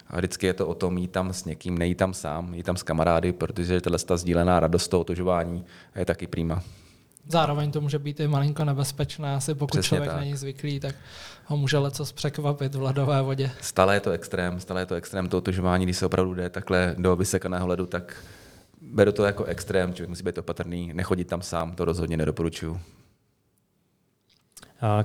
[0.08, 2.78] A vždycky je to o tom jít tam s někým, nejít tam sám, jít tam
[2.78, 6.64] s kamarády, protože tahle ta sdílená radost toho otožování je taky prýma.
[7.32, 10.20] Zároveň to může být i malinko nebezpečné, asi pokud Přesně člověk tak.
[10.20, 10.96] není zvyklý, tak
[11.46, 13.52] ho může lecos překvapit v ledové vodě.
[13.62, 16.96] Stále je to extrém, stále je to extrém to otožování, když se opravdu jde takhle
[16.98, 18.16] do vysekaného ledu, tak
[18.82, 22.80] beru to jako extrém, člověk musí být opatrný, nechodit tam sám, to rozhodně nedoporučuju.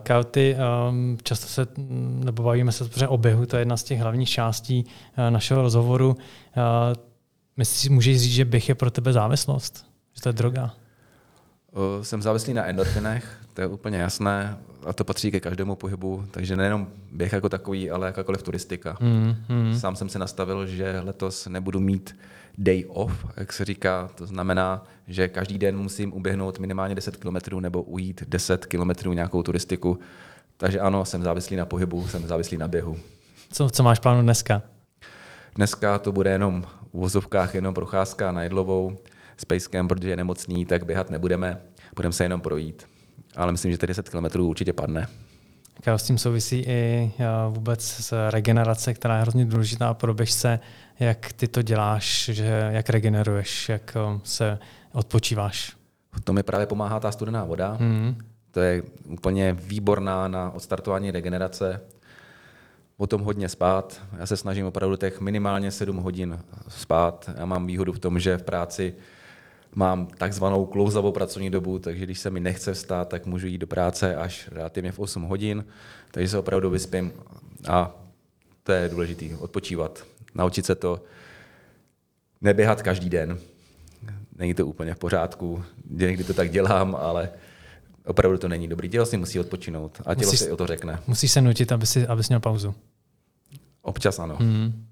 [0.07, 0.57] Kauty,
[0.89, 1.67] um, často se,
[2.25, 6.09] nebo bavíme se o oběhu, to je jedna z těch hlavních částí uh, našeho rozhovoru.
[6.09, 6.15] Uh,
[7.57, 9.87] myslíš, můžeš říct, že běh je pro tebe závislost?
[10.15, 10.75] Že to je droga?
[12.03, 14.57] Jsem závislý na endorfinech, to je úplně jasné
[14.87, 18.97] a to patří ke každému pohybu, takže nejenom běh jako takový, ale jakákoliv turistika.
[19.01, 19.79] Mm, mm.
[19.79, 22.17] Sám jsem si nastavil, že letos nebudu mít
[22.59, 27.61] day off, jak se říká, to znamená, že každý den musím uběhnout minimálně 10 km
[27.61, 29.99] nebo ujít 10 km nějakou turistiku.
[30.57, 32.97] Takže ano, jsem závislý na pohybu, jsem závislý na běhu.
[33.53, 34.63] Co, co máš plánu dneska?
[35.55, 38.99] Dneska to bude jenom v vozovkách, jenom procházka na Jedlovou
[39.37, 41.61] s Pejskem, protože je nemocný, tak běhat nebudeme,
[41.97, 42.87] budeme se jenom projít.
[43.37, 45.09] Ale myslím, že 10 km určitě padne.
[45.87, 47.13] s tím souvisí i
[47.51, 50.61] vůbec s regenerace, která je hrozně důležitá pro běžce.
[51.01, 54.59] Jak ty to děláš, že jak regeneruješ, jak se
[54.93, 55.77] odpočíváš?
[56.13, 57.77] V tom mi právě pomáhá ta studená voda.
[57.81, 58.17] Mm.
[58.51, 61.81] To je úplně výborná na odstartování regenerace.
[62.97, 64.03] O tom hodně spát.
[64.19, 67.31] Já se snažím opravdu těch minimálně 7 hodin spát.
[67.37, 68.95] Já mám výhodu v tom, že v práci
[69.75, 73.67] mám takzvanou klouzavou pracovní dobu, takže když se mi nechce vstát, tak můžu jít do
[73.67, 75.65] práce až relativně v 8 hodin,
[76.11, 77.13] takže se opravdu vyspím
[77.69, 77.97] a
[78.63, 81.03] to je důležité, odpočívat, naučit se to,
[82.41, 83.39] neběhat každý den,
[84.39, 87.31] není to úplně v pořádku, někdy to tak dělám, ale
[88.07, 88.89] opravdu to není dobrý.
[88.89, 90.99] Tělo si musí odpočinout a tělo musíš, si o to řekne.
[91.07, 92.75] Musíš se nutit, aby si, aby si měl pauzu.
[93.83, 94.37] Občas ano.
[94.41, 94.87] Mm.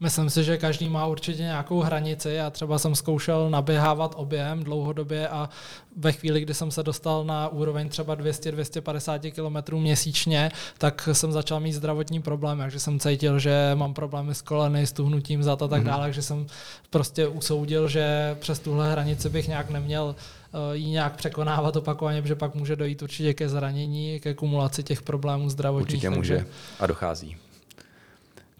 [0.00, 2.30] Myslím si, že každý má určitě nějakou hranici.
[2.30, 5.48] Já třeba jsem zkoušel naběhávat objem dlouhodobě a
[5.96, 11.60] ve chvíli, kdy jsem se dostal na úroveň třeba 200-250 km měsíčně, tak jsem začal
[11.60, 15.68] mít zdravotní problémy, takže jsem cítil, že mám problémy s koleny, s tuhnutím zad a
[15.68, 15.86] tak mm-hmm.
[15.86, 16.46] dále, takže jsem
[16.90, 22.34] prostě usoudil, že přes tuhle hranici bych nějak neměl eh, ji nějak překonávat opakovaně, protože
[22.34, 25.94] pak může dojít určitě ke zranění, ke kumulaci těch problémů zdravotních.
[25.94, 26.46] Určitě může
[26.80, 27.36] a dochází.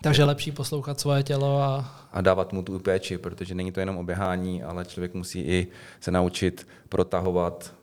[0.04, 1.94] Takže lepší poslouchat svoje tělo a...
[2.12, 5.66] A dávat mu tu péči, protože není to jenom oběhání, ale člověk musí i
[6.00, 7.74] se naučit protahovat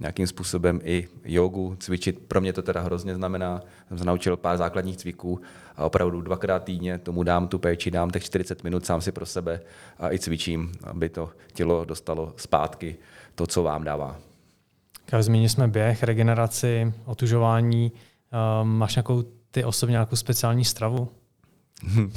[0.00, 2.18] nějakým způsobem i jogu, cvičit.
[2.28, 5.40] Pro mě to teda hrozně znamená, jsem se naučil pár základních cviků
[5.76, 9.26] a opravdu dvakrát týdně tomu dám tu péči, dám těch 40 minut sám si pro
[9.26, 9.60] sebe
[9.98, 12.96] a i cvičím, aby to tělo dostalo zpátky
[13.34, 14.16] to, co vám dává.
[15.20, 17.92] Zmínili jsme běh, regeneraci, otužování.
[18.62, 21.08] Um, máš nějakou ty osobně nějakou speciální stravu?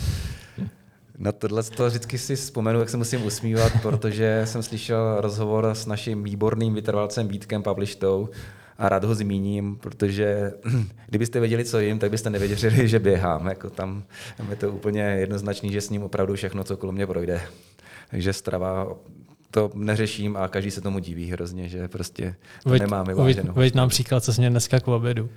[1.17, 5.86] Na tohle to vždycky si vzpomenu, jak se musím usmívat, protože jsem slyšel rozhovor s
[5.86, 8.30] naším výborným vytrvalcem Vítkem Pavlištou
[8.78, 10.54] a rád ho zmíním, protože
[11.08, 13.48] kdybyste věděli, co jim, tak byste nevěděli, že běhám.
[13.48, 14.04] Jako tam
[14.50, 17.41] je to úplně jednoznačný, že s ním opravdu všechno, co kolem mě projde.
[18.12, 18.88] Takže strava
[19.52, 23.54] to neřeším a každý se tomu diví hrozně, že prostě to veď, nemám vyváženou.
[23.54, 25.30] Veď nám příklad, co jsi měl dneska k obědu.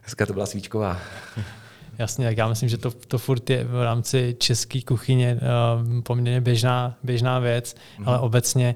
[0.00, 1.00] Dneska to byla svíčková.
[2.00, 6.40] Jasně, tak já myslím, že to, to furt je v rámci české kuchyně uh, poměrně
[6.40, 8.08] běžná, běžná věc, mm.
[8.08, 8.74] ale obecně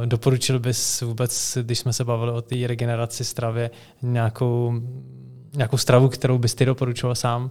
[0.00, 3.70] uh, doporučil bys vůbec, když jsme se bavili o té regeneraci stravě,
[4.02, 4.74] nějakou,
[5.54, 7.50] nějakou stravu, kterou bys ty doporučoval sám?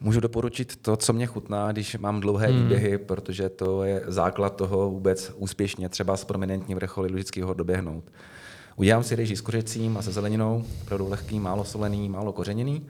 [0.00, 2.62] Můžu doporučit to, co mě chutná, když mám dlouhé hmm.
[2.62, 8.04] výběhy, protože to je základ toho vůbec úspěšně třeba z prominentní vrcholy Lužického doběhnout.
[8.76, 12.86] Udělám si rejži s kořecím a se zeleninou, opravdu lehký, málo solený, málo kořeněný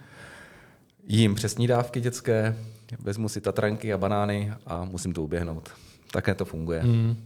[1.06, 2.56] jím přesní dávky dětské,
[2.98, 5.68] vezmu si tatranky a banány a musím to uběhnout.
[6.10, 6.82] Také to funguje.
[6.82, 7.16] Mm.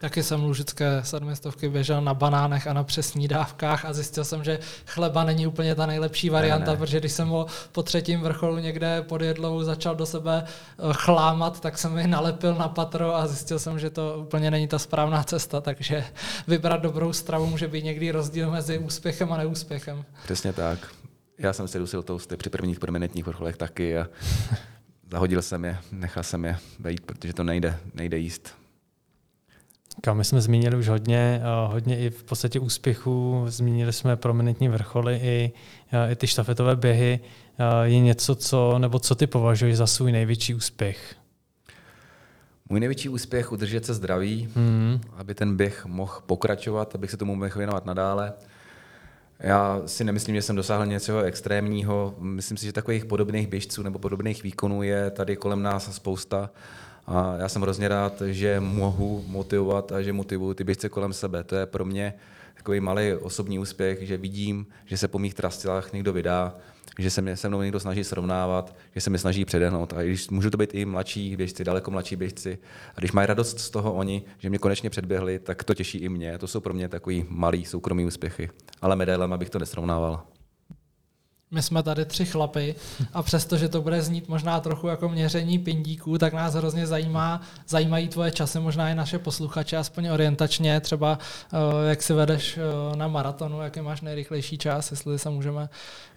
[0.00, 4.58] Taky jsem lužické sedmistovky běžel na banánech a na přesní dávkách a zjistil jsem, že
[4.86, 6.76] chleba není úplně ta nejlepší varianta, ne, ne.
[6.76, 11.60] protože když jsem ho po třetím vrcholu někde pod jedlou začal do sebe eh, chlámat,
[11.60, 15.22] tak jsem mi nalepil na patro a zjistil jsem, že to úplně není ta správná
[15.22, 16.04] cesta, takže
[16.46, 20.04] vybrat dobrou stravu může být někdy rozdíl mezi úspěchem a neúspěchem.
[20.24, 20.78] Přesně tak.
[21.42, 24.08] Já jsem si dusil tousty při prvních prominentních vrcholech taky a
[25.10, 28.54] zahodil jsem je, nechal jsem je vejít, protože to nejde, nejde jíst.
[30.00, 34.68] Kam my jsme zmínili už hodně, eh, hodně i v podstatě úspěchů, zmínili jsme prominentní
[34.68, 35.52] vrcholy i,
[35.92, 37.20] eh, i ty štafetové běhy.
[37.58, 41.14] Eh, je něco, co, nebo co ty považuješ za svůj největší úspěch?
[42.68, 45.00] Můj největší úspěch udržet se zdraví, mm.
[45.16, 48.32] aby ten běh mohl pokračovat, abych se tomu mohl věnovat nadále.
[49.40, 52.14] Já si nemyslím, že jsem dosáhl něco extrémního.
[52.18, 56.50] Myslím si, že takových podobných běžců nebo podobných výkonů je tady kolem nás spousta.
[57.06, 61.44] A já jsem hrozně rád, že mohu motivovat a že motivuju ty běžce kolem sebe.
[61.44, 62.14] To je pro mě
[62.54, 66.56] takový malý osobní úspěch, že vidím, že se po mých trastilách někdo vydá,
[66.98, 69.92] že se mě se mnou někdo snaží srovnávat, že se mi snaží předehnout.
[69.92, 72.58] A když můžu to být i mladší běžci, daleko mladší běžci,
[72.94, 76.08] a když mají radost z toho oni, že mě konečně předběhli, tak to těší i
[76.08, 76.38] mě.
[76.38, 78.50] To jsou pro mě takový malý soukromý úspěchy.
[78.82, 80.22] Ale medailem bych to nesrovnával
[81.50, 82.74] my jsme tady tři chlapy
[83.12, 87.40] a přesto, že to bude znít možná trochu jako měření pindíků, tak nás hrozně zajímá,
[87.68, 91.18] zajímají tvoje časy, možná i naše posluchače, aspoň orientačně, třeba
[91.52, 95.68] eh, jak si vedeš eh, na maratonu, jaký máš nejrychlejší čas, jestli se můžeme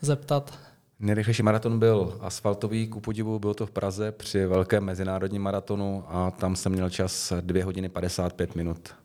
[0.02, 0.54] zeptat.
[1.00, 6.32] Nejrychlejší maraton byl asfaltový, ku podivu bylo to v Praze při velkém mezinárodním maratonu a
[6.32, 9.03] tam jsem měl čas 2 hodiny 55 minut.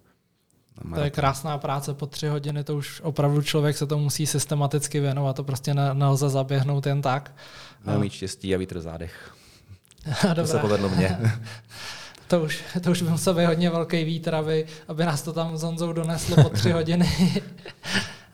[0.94, 5.00] To je krásná práce po tři hodiny, to už opravdu člověk se to musí systematicky
[5.00, 7.34] věnovat, to prostě ne, nelze zaběhnout jen tak.
[7.84, 9.34] Měl mít štěstí a vítr zádech.
[10.34, 11.18] to se povedlo mně.
[12.28, 15.56] to už, to už by musel být hodně velký vítr, aby, aby nás to tam
[15.56, 17.12] s Honzou doneslo po tři hodiny.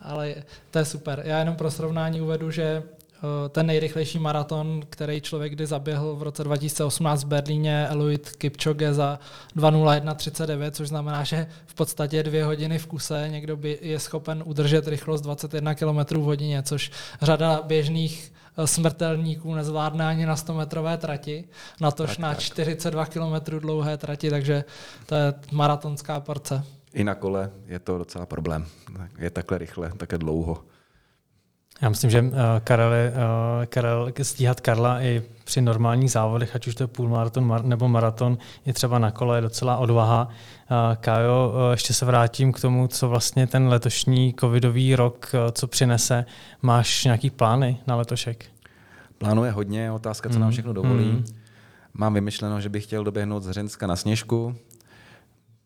[0.03, 0.35] Ale
[0.71, 1.23] to je super.
[1.25, 2.83] Já jenom pro srovnání uvedu, že
[3.49, 9.19] ten nejrychlejší maraton, který člověk kdy zaběhl v roce 2018 v Berlíně, Eluid Kipchoge za
[9.57, 14.89] 2.01.39, což znamená, že v podstatě dvě hodiny v kuse někdo by je schopen udržet
[14.89, 16.91] rychlost 21 km v hodině, což
[17.23, 21.45] řada běžných eh, smrtelníků nezvládne ani na 100 metrové trati,
[21.81, 22.39] natož tak, na tak.
[22.39, 24.65] 42 km dlouhé trati, takže
[25.07, 26.65] to je maratonská porce.
[26.93, 28.67] I na kole je to docela problém.
[29.19, 30.74] Je takhle rychle, takhle dlouho.
[31.83, 32.31] Já myslím, že uh,
[32.65, 37.65] Karel, uh, Karel stíhat Karla i při normálních závodech, ať už to je půlmaraton mar,
[37.65, 40.29] nebo maraton, je třeba na kole, je docela odvaha.
[40.71, 46.25] Uh, Kájo, ještě se vrátím k tomu, co vlastně ten letošní covidový rok, co přinese.
[46.63, 48.45] Máš nějaký plány na letošek?
[49.19, 50.53] Plánu je hodně, otázka, co nám mm.
[50.53, 51.05] všechno dovolí.
[51.05, 51.25] Mm.
[51.95, 54.55] Mám vymyšleno, že bych chtěl doběhnout z Hřenska na Sněžku,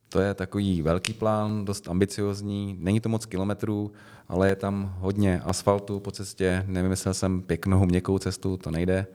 [0.08, 2.76] to je takový velký plán, dost ambiciozní.
[2.80, 3.92] Není to moc kilometrů,
[4.28, 6.64] ale je tam hodně asfaltu po cestě.
[6.66, 9.06] Nevymyslel jsem pěknou měkkou cestu, to nejde.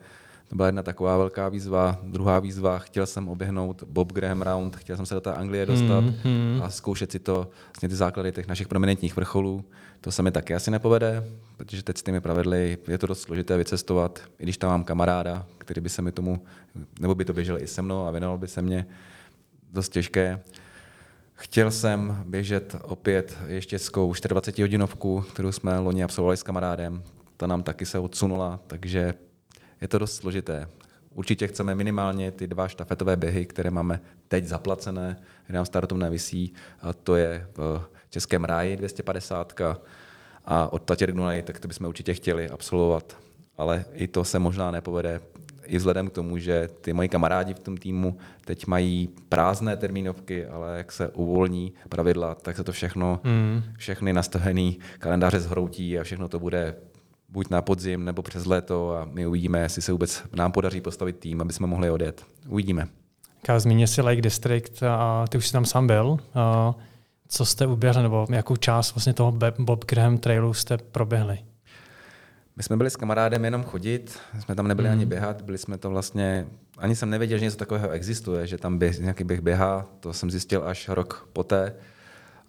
[0.48, 1.98] To byla jedna taková velká výzva.
[2.02, 6.04] Druhá výzva, chtěl jsem oběhnout Bob Graham Round, chtěl jsem se do té Anglie dostat
[6.04, 6.62] mm-hmm.
[6.62, 9.64] a zkoušet si to, vlastně ty základy těch našich prominentních vrcholů.
[10.00, 11.24] To se mi taky asi nepovede,
[11.56, 15.46] protože teď s těmi pravidly je to dost složité vycestovat, i když tam mám kamaráda,
[15.58, 16.40] který by se mi tomu,
[17.00, 18.86] nebo by to běžel i se mnou a věnoval by se mě,
[19.72, 20.40] dost těžké.
[21.34, 23.78] Chtěl jsem běžet opět ještě
[24.28, 27.02] 24 hodinovku, kterou jsme loni absolvovali s kamarádem.
[27.36, 29.14] Ta nám taky se odsunula, takže
[29.80, 30.68] je to dost složité.
[31.14, 35.16] Určitě chceme minimálně ty dva štafetové běhy, které máme teď zaplacené,
[35.46, 39.60] kde nám startovné visí, a to je v Českém ráji 250
[40.44, 43.16] a od Tatěr tak to bychom určitě chtěli absolvovat.
[43.58, 45.20] Ale i to se možná nepovede
[45.66, 50.46] i vzhledem k tomu, že ty moji kamarádi v tom týmu teď mají prázdné termínovky,
[50.46, 53.62] ale jak se uvolní pravidla, tak se to všechno, mm.
[53.76, 56.76] všechny nastavené kalendáře zhroutí a všechno to bude
[57.28, 61.18] buď na podzim nebo přes léto a my uvidíme, jestli se vůbec nám podaří postavit
[61.18, 62.24] tým, aby jsme mohli odjet.
[62.48, 62.88] Uvidíme.
[63.42, 66.18] Ká zmínil si Lake District a ty už jsi tam sám byl.
[67.28, 71.38] Co jste uběhli, nebo jakou část vlastně toho Bob Graham Trailu jste proběhli?
[72.56, 74.92] My jsme byli s kamarádem jenom chodit, jsme tam nebyli mm.
[74.92, 76.46] ani běhat, byli jsme to vlastně,
[76.78, 80.30] ani jsem nevěděl, že něco takového existuje, že tam běh, nějaký běh běhá, to jsem
[80.30, 81.74] zjistil až rok poté.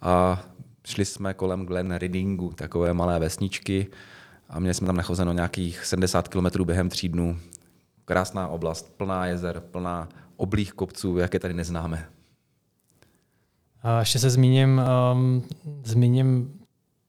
[0.01, 0.43] A
[0.85, 3.87] šli jsme kolem Glen Readingu, takové malé vesničky
[4.49, 7.39] a měli jsme tam nachozeno nějakých 70 km během tří dnů.
[8.05, 12.07] Krásná oblast, plná jezer, plná oblých kopců, jaké tady neznáme.
[13.83, 14.81] A ještě se zmíním,
[15.13, 15.43] um,
[15.83, 16.59] zmíním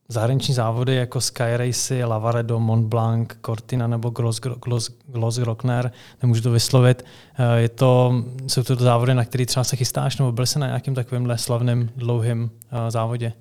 [0.09, 5.93] zahraniční závody jako Sky Race, Lavaredo, Mont Blanc, Cortina nebo Gloss, Gloss, Gloss Grockner,
[6.23, 7.05] nemůžu to vyslovit.
[7.39, 10.67] Eh, je to, jsou to závody, na které třeba se chystáš, nebo byl jsi na
[10.67, 13.33] nějakém takovémhle slavném dlouhém eh, závodě?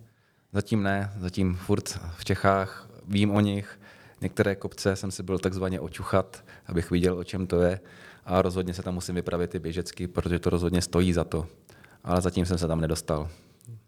[0.53, 3.79] Zatím ne, zatím furt v Čechách, vím o nich.
[4.21, 7.79] Některé kopce jsem si byl takzvaně očuchat, abych viděl, o čem to je.
[8.25, 11.47] A rozhodně se tam musím vypravit i běžecky, protože to rozhodně stojí za to.
[12.03, 13.29] Ale zatím jsem se tam nedostal.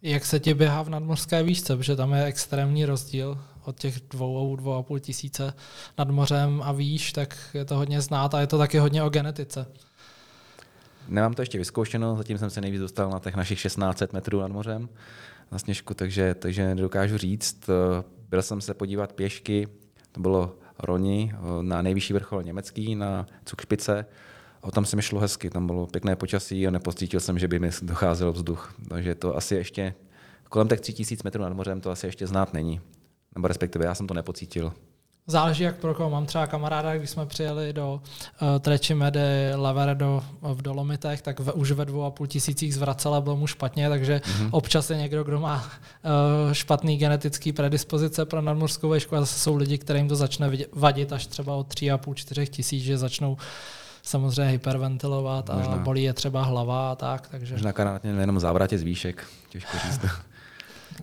[0.01, 4.55] Jak se ti běhá v nadmořské výšce, protože tam je extrémní rozdíl od těch dvou,
[4.55, 5.53] dvou a půl tisíce
[5.97, 9.09] nad mořem a výš, tak je to hodně znát a je to taky hodně o
[9.09, 9.67] genetice.
[11.07, 14.51] Nemám to ještě vyzkoušeno, zatím jsem se nejvíc dostal na těch našich 1600 metrů nad
[14.51, 14.89] mořem
[15.51, 17.69] na sněžku, takže, takže nedokážu říct.
[18.29, 19.67] Byl jsem se podívat pěšky,
[20.11, 24.05] to bylo Roni na nejvyšší vrchol německý, na Cukšpice.
[24.63, 27.59] A tam se mi šlo hezky, tam bylo pěkné počasí a nepocítil jsem, že by
[27.59, 28.73] mi docházel vzduch.
[28.89, 29.93] Takže to asi ještě
[30.49, 32.81] kolem těch 3000 metrů nad mořem to asi ještě znát není.
[33.35, 34.73] Nebo respektive já jsem to nepocítil.
[35.29, 36.09] Záleží, jak pro koho.
[36.09, 38.01] Mám třeba kamaráda, když jsme přijeli do
[38.41, 43.21] uh, Treči Medy Lavaredo v Dolomitech, tak v, už ve dvou a půl tisících zvracela,
[43.21, 44.49] bylo mu špatně, takže mm-hmm.
[44.51, 49.55] občas je někdo, kdo má uh, špatný genetický predispozice pro nadmořskou vešku a zase jsou
[49.55, 53.37] lidi, kterým to začne vadit až třeba od tři a půl, čtyřech tisíc, že začnou
[54.07, 55.77] samozřejmě hyperventilovat a Možná.
[55.77, 57.27] bolí je třeba hlava a tak.
[57.27, 57.53] Takže...
[57.53, 60.05] Možná kanátně jenom závrátě z výšek, těžko říct.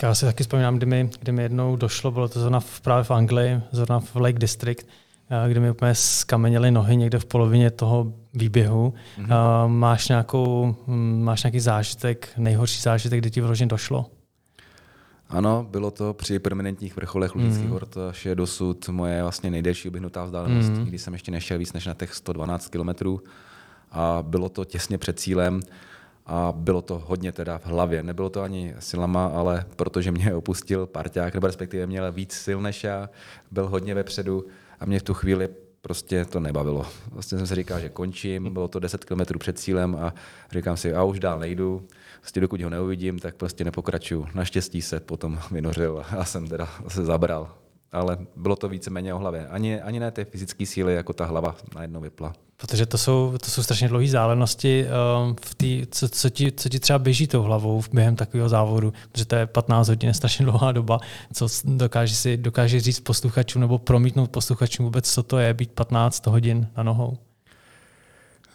[0.02, 3.04] Já si taky vzpomínám, kdy mi, kdy mi jednou došlo, bylo to zrovna v, právě
[3.04, 4.86] v Anglii, zrovna v Lake District,
[5.30, 8.94] eh, kdy mi úplně skameněly nohy někde v polovině toho výběhu.
[9.18, 9.68] Mm-hmm.
[9.68, 14.06] Máš, nějakou, hm, máš nějaký zážitek, nejhorší zážitek, kdy ti vyloženě došlo?
[15.34, 17.70] Ano, bylo to při permanentních vrcholech Lužických mm.
[17.70, 20.84] hor, to je dosud moje vlastně nejdelší uběhnutá vzdálenost, mm.
[20.84, 23.20] kdy jsem ještě nešel víc než na těch 112 kilometrů
[23.90, 25.60] a bylo to těsně před cílem
[26.26, 28.02] a bylo to hodně teda v hlavě.
[28.02, 32.84] Nebylo to ani silama, ale protože mě opustil parťák, nebo respektive měl víc sil než
[32.84, 33.10] já,
[33.50, 34.44] byl hodně vepředu
[34.80, 35.48] a mě v tu chvíli
[35.84, 36.86] prostě to nebavilo.
[37.12, 40.14] Vlastně jsem si říkal, že končím, bylo to 10 km před cílem a
[40.52, 41.86] říkám si, a už dál nejdu.
[42.22, 44.26] Vlastně dokud ho neuvidím, tak prostě nepokračuju.
[44.34, 47.63] Naštěstí se potom vynořil a jsem teda se zabral
[47.94, 49.48] ale bylo to víceméně o hlavě.
[49.48, 52.32] Ani, ani ne ty fyzické síly, jako ta hlava najednou vypla.
[52.56, 56.68] Protože to jsou, to jsou strašně dlouhé zálenosti, um, v tý, co, co, ti, co
[56.68, 60.44] ti třeba běží tou hlavou během takového závodu, protože to je 15 hodin, je strašně
[60.44, 60.98] dlouhá doba,
[61.32, 66.26] co dokáže, si, dokáže říct posluchačům nebo promítnout posluchačům vůbec, co to je být 15
[66.26, 67.18] hodin na nohou.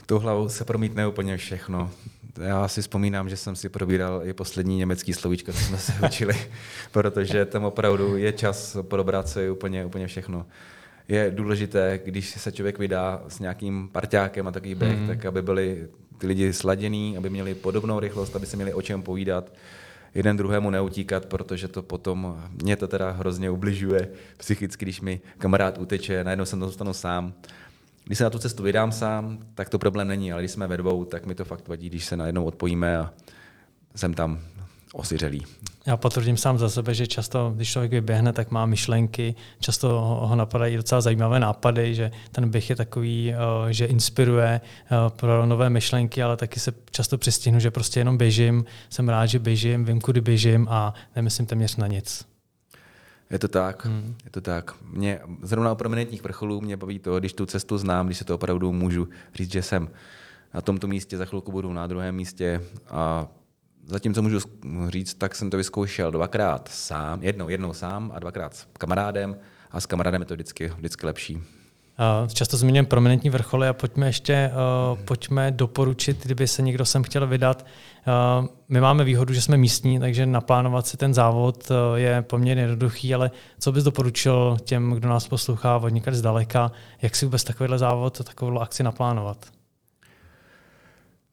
[0.05, 1.91] Tou hlavou se promítne úplně všechno
[2.41, 6.35] já si vzpomínám, že jsem si probíral i poslední německý slovíčko, co jsme se učili,
[6.91, 10.45] protože tam opravdu je čas probrat se úplně, úplně všechno.
[11.07, 15.07] Je důležité, když se člověk vydá s nějakým parťákem a takový běh, mm.
[15.07, 19.01] tak aby byli ty lidi sladění, aby měli podobnou rychlost, aby se měli o čem
[19.01, 19.53] povídat,
[20.15, 25.77] jeden druhému neutíkat, protože to potom, mě to teda hrozně ubližuje psychicky, když mi kamarád
[25.77, 27.33] uteče, najednou jsem to dostanu sám
[28.09, 30.77] když se na tu cestu vydám sám, tak to problém není, ale když jsme ve
[30.77, 33.13] dvou, tak mi to fakt vadí, když se najednou odpojíme a
[33.95, 34.39] jsem tam
[34.93, 35.45] osiřelý.
[35.85, 39.89] Já potvrdím sám za sebe, že často, když člověk vyběhne, tak má myšlenky, často
[40.21, 45.45] ho napadají docela zajímavé nápady, že ten běh je takový, eh, že inspiruje eh, pro
[45.45, 49.85] nové myšlenky, ale taky se často přistihnu, že prostě jenom běžím, jsem rád, že běžím,
[49.85, 52.25] vím, kudy běžím a nemyslím téměř na nic.
[53.29, 54.15] Je to tak, hmm.
[54.25, 54.75] je to tak.
[54.83, 58.35] Mě zrovna u prominentních vrcholů mě baví to, když tu cestu znám, když se to
[58.35, 59.89] opravdu můžu říct, že jsem
[60.53, 63.27] na tomto místě, za chvilku budu na druhém místě a
[63.85, 64.39] zatím, co můžu
[64.87, 69.37] říct, tak jsem to vyzkoušel dvakrát sám, jednou, jednou sám a dvakrát s kamarádem
[69.71, 71.43] a s kamarádem je to vždycky, vždycky lepší.
[72.33, 77.27] Často zmiňujeme prominentní vrcholy a pojďme ještě uh, pojďme doporučit, kdyby se někdo sem chtěl
[77.27, 77.65] vydat.
[78.41, 83.13] Uh, my máme výhodu, že jsme místní, takže naplánovat si ten závod je poměrně jednoduchý,
[83.13, 86.71] ale co bys doporučil těm, kdo nás poslouchá od někde zdaleka,
[87.01, 89.45] jak si vůbec takovýhle závod, takovou akci naplánovat?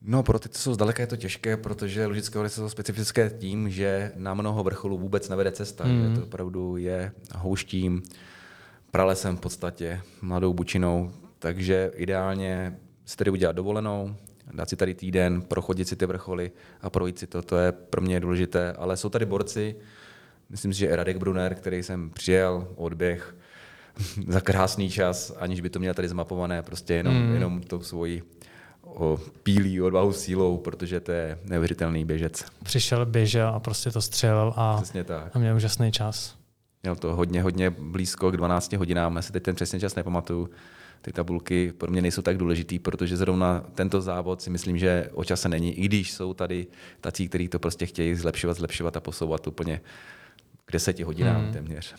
[0.03, 3.71] No, pro ty, co jsou zdaleka, je to těžké, protože Lužické hory jsou specifické tím,
[3.71, 5.85] že na mnoho vrcholů vůbec nevede cesta.
[5.85, 6.15] Mm.
[6.15, 8.03] Že to opravdu je houštím,
[8.97, 14.17] pralesem v podstatě, mladou bučinou, takže ideálně si tady udělat dovolenou,
[14.53, 18.01] dát si tady týden, prochodit si ty vrcholy a projít si to, to je pro
[18.01, 19.77] mě důležité, ale jsou tady borci,
[20.51, 23.37] myslím si, že Radek Brunner, který jsem přijel, odběh
[24.29, 27.35] za krásný čas, aniž by to měl tady zmapované, prostě jenom, mm.
[27.35, 28.23] jenom to svoji
[28.83, 32.45] o pílí odvahu sílou, protože to je neuvěřitelný běžec.
[32.63, 34.83] Přišel, běžel a prostě to střelil a,
[35.33, 36.36] a měl úžasný čas.
[36.87, 40.51] Měl to hodně, hodně blízko k 12 hodinám, já si teď ten přesný čas nepamatuju.
[41.03, 45.25] Ty tabulky pro mě nejsou tak důležitý, protože zrovna tento závod si myslím, že o
[45.25, 46.67] čase není, i když jsou tady
[47.01, 49.81] tací, kteří to prostě chtějí zlepšovat, zlepšovat a posouvat úplně
[50.65, 51.53] k deseti hodinám hmm.
[51.53, 51.95] téměř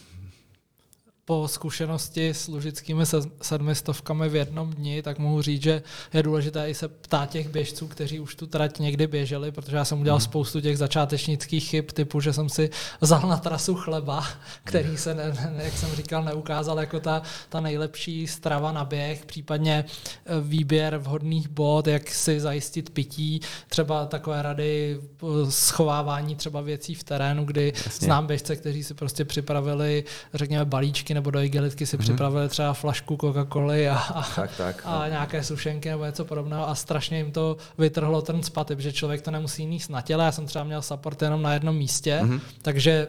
[1.27, 3.03] po zkušenosti s lužickými
[3.41, 7.87] sedmistovkami v jednom dni, tak mohu říct, že je důležité i se ptát těch běžců,
[7.87, 10.23] kteří už tu trať někdy běželi, protože já jsem udělal hmm.
[10.23, 12.69] spoustu těch začátečnických chyb, typu, že jsem si
[13.01, 14.23] vzal na trasu chleba,
[14.63, 15.23] který se, ne,
[15.57, 19.85] ne, jak jsem říkal, neukázal jako ta, ta nejlepší strava na běh, případně
[20.25, 26.95] e, výběr vhodných bod, jak si zajistit pití, třeba takové rady e, schovávání třeba věcí
[26.95, 28.05] v terénu, kdy Jasně.
[28.05, 30.03] znám běžce, kteří si prostě připravili,
[30.33, 32.01] řekněme, balíčky nebo do igelitky si mm-hmm.
[32.01, 35.09] připravili třeba flašku Coca-Coly a, a, tak, tak, a no.
[35.09, 39.31] nějaké sušenky nebo něco podobného a strašně jim to vytrhlo ten spaty, protože člověk to
[39.31, 40.25] nemusí níst na těle.
[40.25, 42.39] Já jsem třeba měl support jenom na jednom místě, mm-hmm.
[42.61, 43.07] takže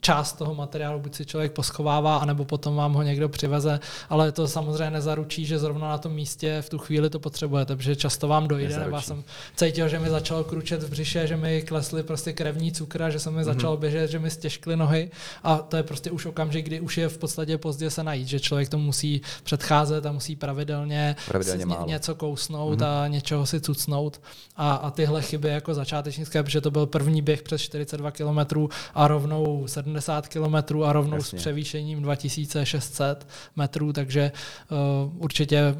[0.00, 4.48] část toho materiálu buď si člověk poschovává, anebo potom vám ho někdo přiveze, ale to
[4.48, 8.48] samozřejmě nezaručí, že zrovna na tom místě v tu chvíli to potřebujete, protože často vám
[8.48, 8.90] dojde, nezaručí.
[8.90, 9.24] nebo jsem
[9.56, 13.30] cítil, že mi začalo kručet v břiše, že mi klesly prostě krevní cukra, že se
[13.30, 13.44] mi mm-hmm.
[13.44, 15.10] začalo běžet, že mi stěžkly nohy
[15.42, 18.28] a to je prostě už okamžik, kdy už už je v podstatě pozdě se najít,
[18.28, 23.04] že člověk to musí předcházet a musí pravidelně, pravidelně ně, něco kousnout mm-hmm.
[23.04, 24.20] a něčeho si cucnout.
[24.56, 29.08] A, a tyhle chyby jako začátečnické, protože to byl první běh přes 42 km a
[29.08, 31.38] rovnou 70 km a rovnou Jasně.
[31.38, 33.26] s převýšením 2600
[33.56, 34.32] metrů, takže
[34.70, 35.74] uh, určitě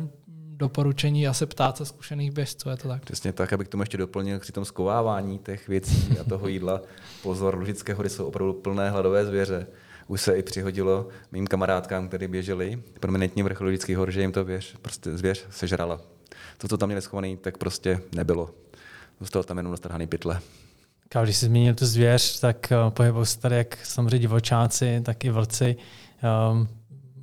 [0.56, 3.04] doporučení asi ptát se zkušených běžců, je to tak?
[3.04, 6.80] Přesně tak, abych tomu ještě doplnil při tom skovávání těch věcí a toho jídla.
[7.22, 9.66] Pozor, Lužické hory jsou opravdu plné hladové zvěře
[10.06, 14.76] už se i přihodilo mým kamarádkám, kteří běželi prominentní vrcholovický hor, že jim to věř,
[14.82, 16.00] prostě zvěř sežrala.
[16.58, 18.50] To, co tam měli schovaný, tak prostě nebylo.
[19.20, 20.40] Zůstalo tam jenom nastrhaný pytle.
[21.22, 25.30] Když jsi zmínil tu zvěř, tak uh, pohybují se tady jak samozřejmě divočáci, tak i
[25.30, 25.76] vlci.
[26.52, 26.68] Um,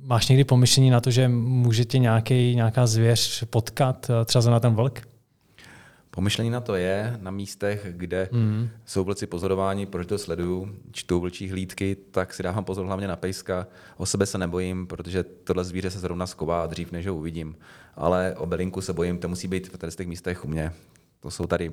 [0.02, 4.60] máš někdy pomyšlení na to, že může tě nějaký, nějaká zvěř potkat, uh, třeba na
[4.60, 5.11] ten vlk?
[6.14, 8.68] Pomyšlení na to je na místech, kde mm.
[8.86, 13.16] jsou vlci pozorováni, proč to sleduju, čtu vlčí hlídky, tak si dávám pozor hlavně na
[13.16, 13.66] pejska.
[13.96, 17.56] O sebe se nebojím, protože tohle zvíře se zrovna sková dřív, než ho uvidím.
[17.96, 20.72] Ale o belinku se bojím, to musí být v těch místech u mě.
[21.20, 21.72] To jsou tady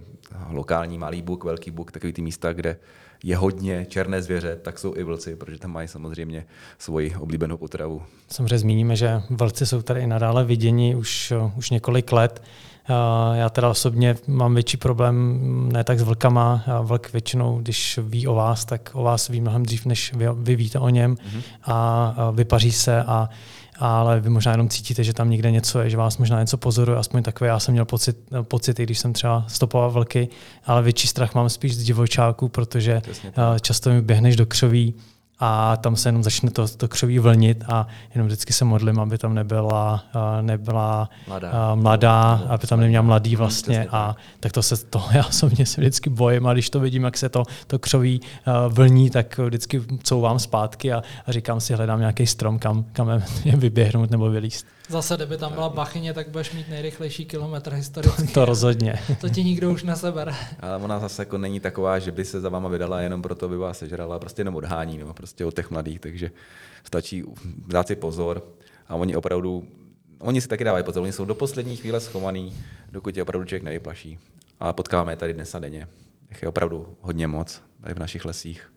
[0.50, 2.78] lokální malý buk, velký buk, takový ty místa, kde
[3.24, 6.46] je hodně černé zvěře, tak jsou i vlci, protože tam mají samozřejmě
[6.78, 8.02] svoji oblíbenou potravu.
[8.28, 12.44] Samozřejmě zmíníme, že vlci jsou tady i nadále viděni už, už několik let.
[13.34, 15.40] Já teda osobně mám větší problém
[15.74, 16.64] ne tak s vlkama.
[16.82, 20.56] Vlk většinou, když ví o vás, tak o vás ví mnohem dřív, než vy, vy
[20.56, 21.42] víte o něm mm-hmm.
[21.66, 23.30] a vypaří se a
[23.82, 26.98] ale vy možná jenom cítíte, že tam někde něco je, že vás možná něco pozoruje,
[26.98, 30.30] aspoň takové já jsem měl pocit, pocit když jsem třeba stopoval vlky,
[30.66, 33.02] ale větší strach mám spíš z divočáků, protože
[33.62, 34.94] často mi běhneš do křoví,
[35.40, 39.18] a tam se jenom začne to, to křoví vlnit a jenom vždycky se modlím, aby
[39.18, 40.04] tam nebyla,
[40.42, 43.88] nebyla mladá, mladá aby tam neměla mladý vlastně.
[43.92, 44.52] a tak.
[44.52, 47.44] to se to já osobně se vždycky bojím a když to vidím, jak se to,
[47.68, 48.22] to křoví
[48.70, 53.10] vlní, tak vždycky couvám zpátky a, a říkám si, hledám nějaký strom, kam, kam
[53.46, 54.66] je vyběhnout nebo vylíst.
[54.90, 58.28] Zase, kdyby tam byla bachyně, tak budeš mít nejrychlejší kilometr historicky.
[58.28, 59.00] To, to rozhodně.
[59.22, 60.36] to ti nikdo už nesebere.
[60.60, 63.58] Ale ona zase jako není taková, že by se za váma vydala jenom proto, aby
[63.58, 66.32] vás sežrala, prostě jenom odhání, nebo prostě od těch mladých, takže
[66.84, 67.24] stačí
[67.68, 68.44] dát si pozor
[68.88, 69.68] a oni opravdu,
[70.20, 72.54] oni si taky dávají pozor, oni jsou do poslední chvíle schovaný,
[72.92, 74.20] dokud je opravdu člověk nevyplaší.
[74.60, 75.88] A potkáváme je tady dnes a denně.
[76.42, 78.72] Je opravdu hodně moc tady v našich lesích.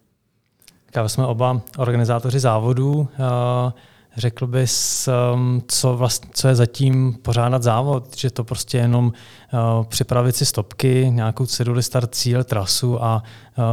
[0.90, 2.92] Tak jsme oba organizátoři závodů.
[2.92, 3.72] Uh,
[4.16, 9.84] Řekl bys, um, co, vlastně, co je zatím pořádat závod, že to prostě jenom uh,
[9.84, 13.22] připravit si stopky, nějakou ceduli start, cíl, trasu a
[13.58, 13.64] uh,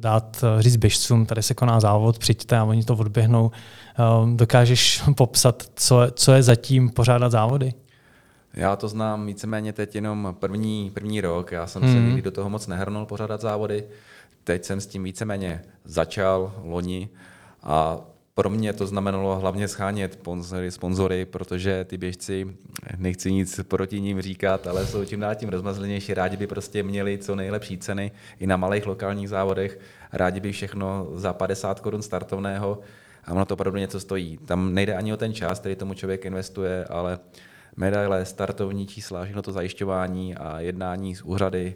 [0.00, 3.50] dát uh, říct běžcům, tady se koná závod, přijďte a oni to odběhnou.
[4.34, 7.74] Dokážeš popsat, co, co je zatím pořádat závody?
[8.54, 11.52] Já to znám víceméně teď jenom první, první rok.
[11.52, 11.88] Já jsem mm.
[11.88, 12.06] se mhm.
[12.06, 13.84] nikdy do toho moc nehrnul pořádat závody.
[14.44, 17.08] Teď jsem s tím víceméně začal loni
[17.62, 17.98] a
[18.38, 22.56] pro mě to znamenalo hlavně schánět sponzory, sponzory, protože ty běžci,
[22.96, 27.18] nechci nic proti ním říkat, ale jsou tím dál tím rozmazlenější, rádi by prostě měli
[27.18, 29.78] co nejlepší ceny i na malých lokálních závodech,
[30.12, 32.78] rádi by všechno za 50 korun startovného
[33.24, 34.38] a ono to opravdu něco stojí.
[34.38, 37.18] Tam nejde ani o ten čas, který tomu člověk investuje, ale
[37.76, 41.74] medaile, startovní čísla, všechno to zajišťování a jednání z úřady,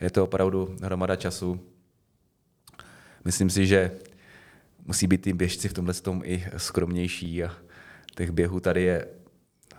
[0.00, 1.60] je to opravdu hromada času.
[3.24, 3.90] Myslím si, že
[4.86, 7.50] musí být ty běžci v tomhle tom i skromnější a
[8.16, 9.06] těch běhů tady je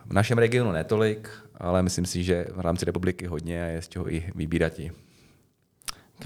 [0.06, 3.88] v našem regionu netolik, ale myslím si, že v rámci republiky hodně a je z
[3.88, 4.74] čeho i vybírat.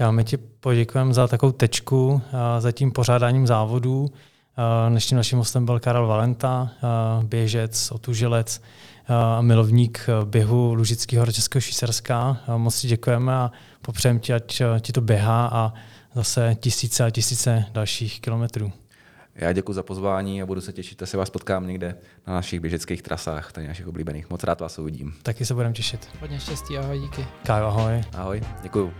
[0.00, 2.22] Já my ti poděkujeme za takovou tečku,
[2.58, 4.10] za tím pořádáním závodů.
[4.88, 6.70] Dnešním naším hostem byl Karel Valenta,
[7.22, 8.62] běžec, otužilec
[9.08, 12.40] a milovník běhu Lužického Českého Švýcarska.
[12.56, 13.50] Moc ti děkujeme a
[13.82, 15.72] popřejeme ti, ať ti to běhá a
[16.14, 18.72] zase tisíce a tisíce dalších kilometrů.
[19.34, 21.96] Já děkuji za pozvání a budu se těšit, že se vás potkám někde
[22.26, 24.30] na našich běžeckých trasách, tady našich oblíbených.
[24.30, 25.14] Moc rád vás uvidím.
[25.22, 26.08] Taky se budeme těšit.
[26.20, 27.26] Hodně štěstí, ahoj, díky.
[27.46, 28.04] Kájo, ahoj.
[28.12, 28.94] Ahoj, děkuji.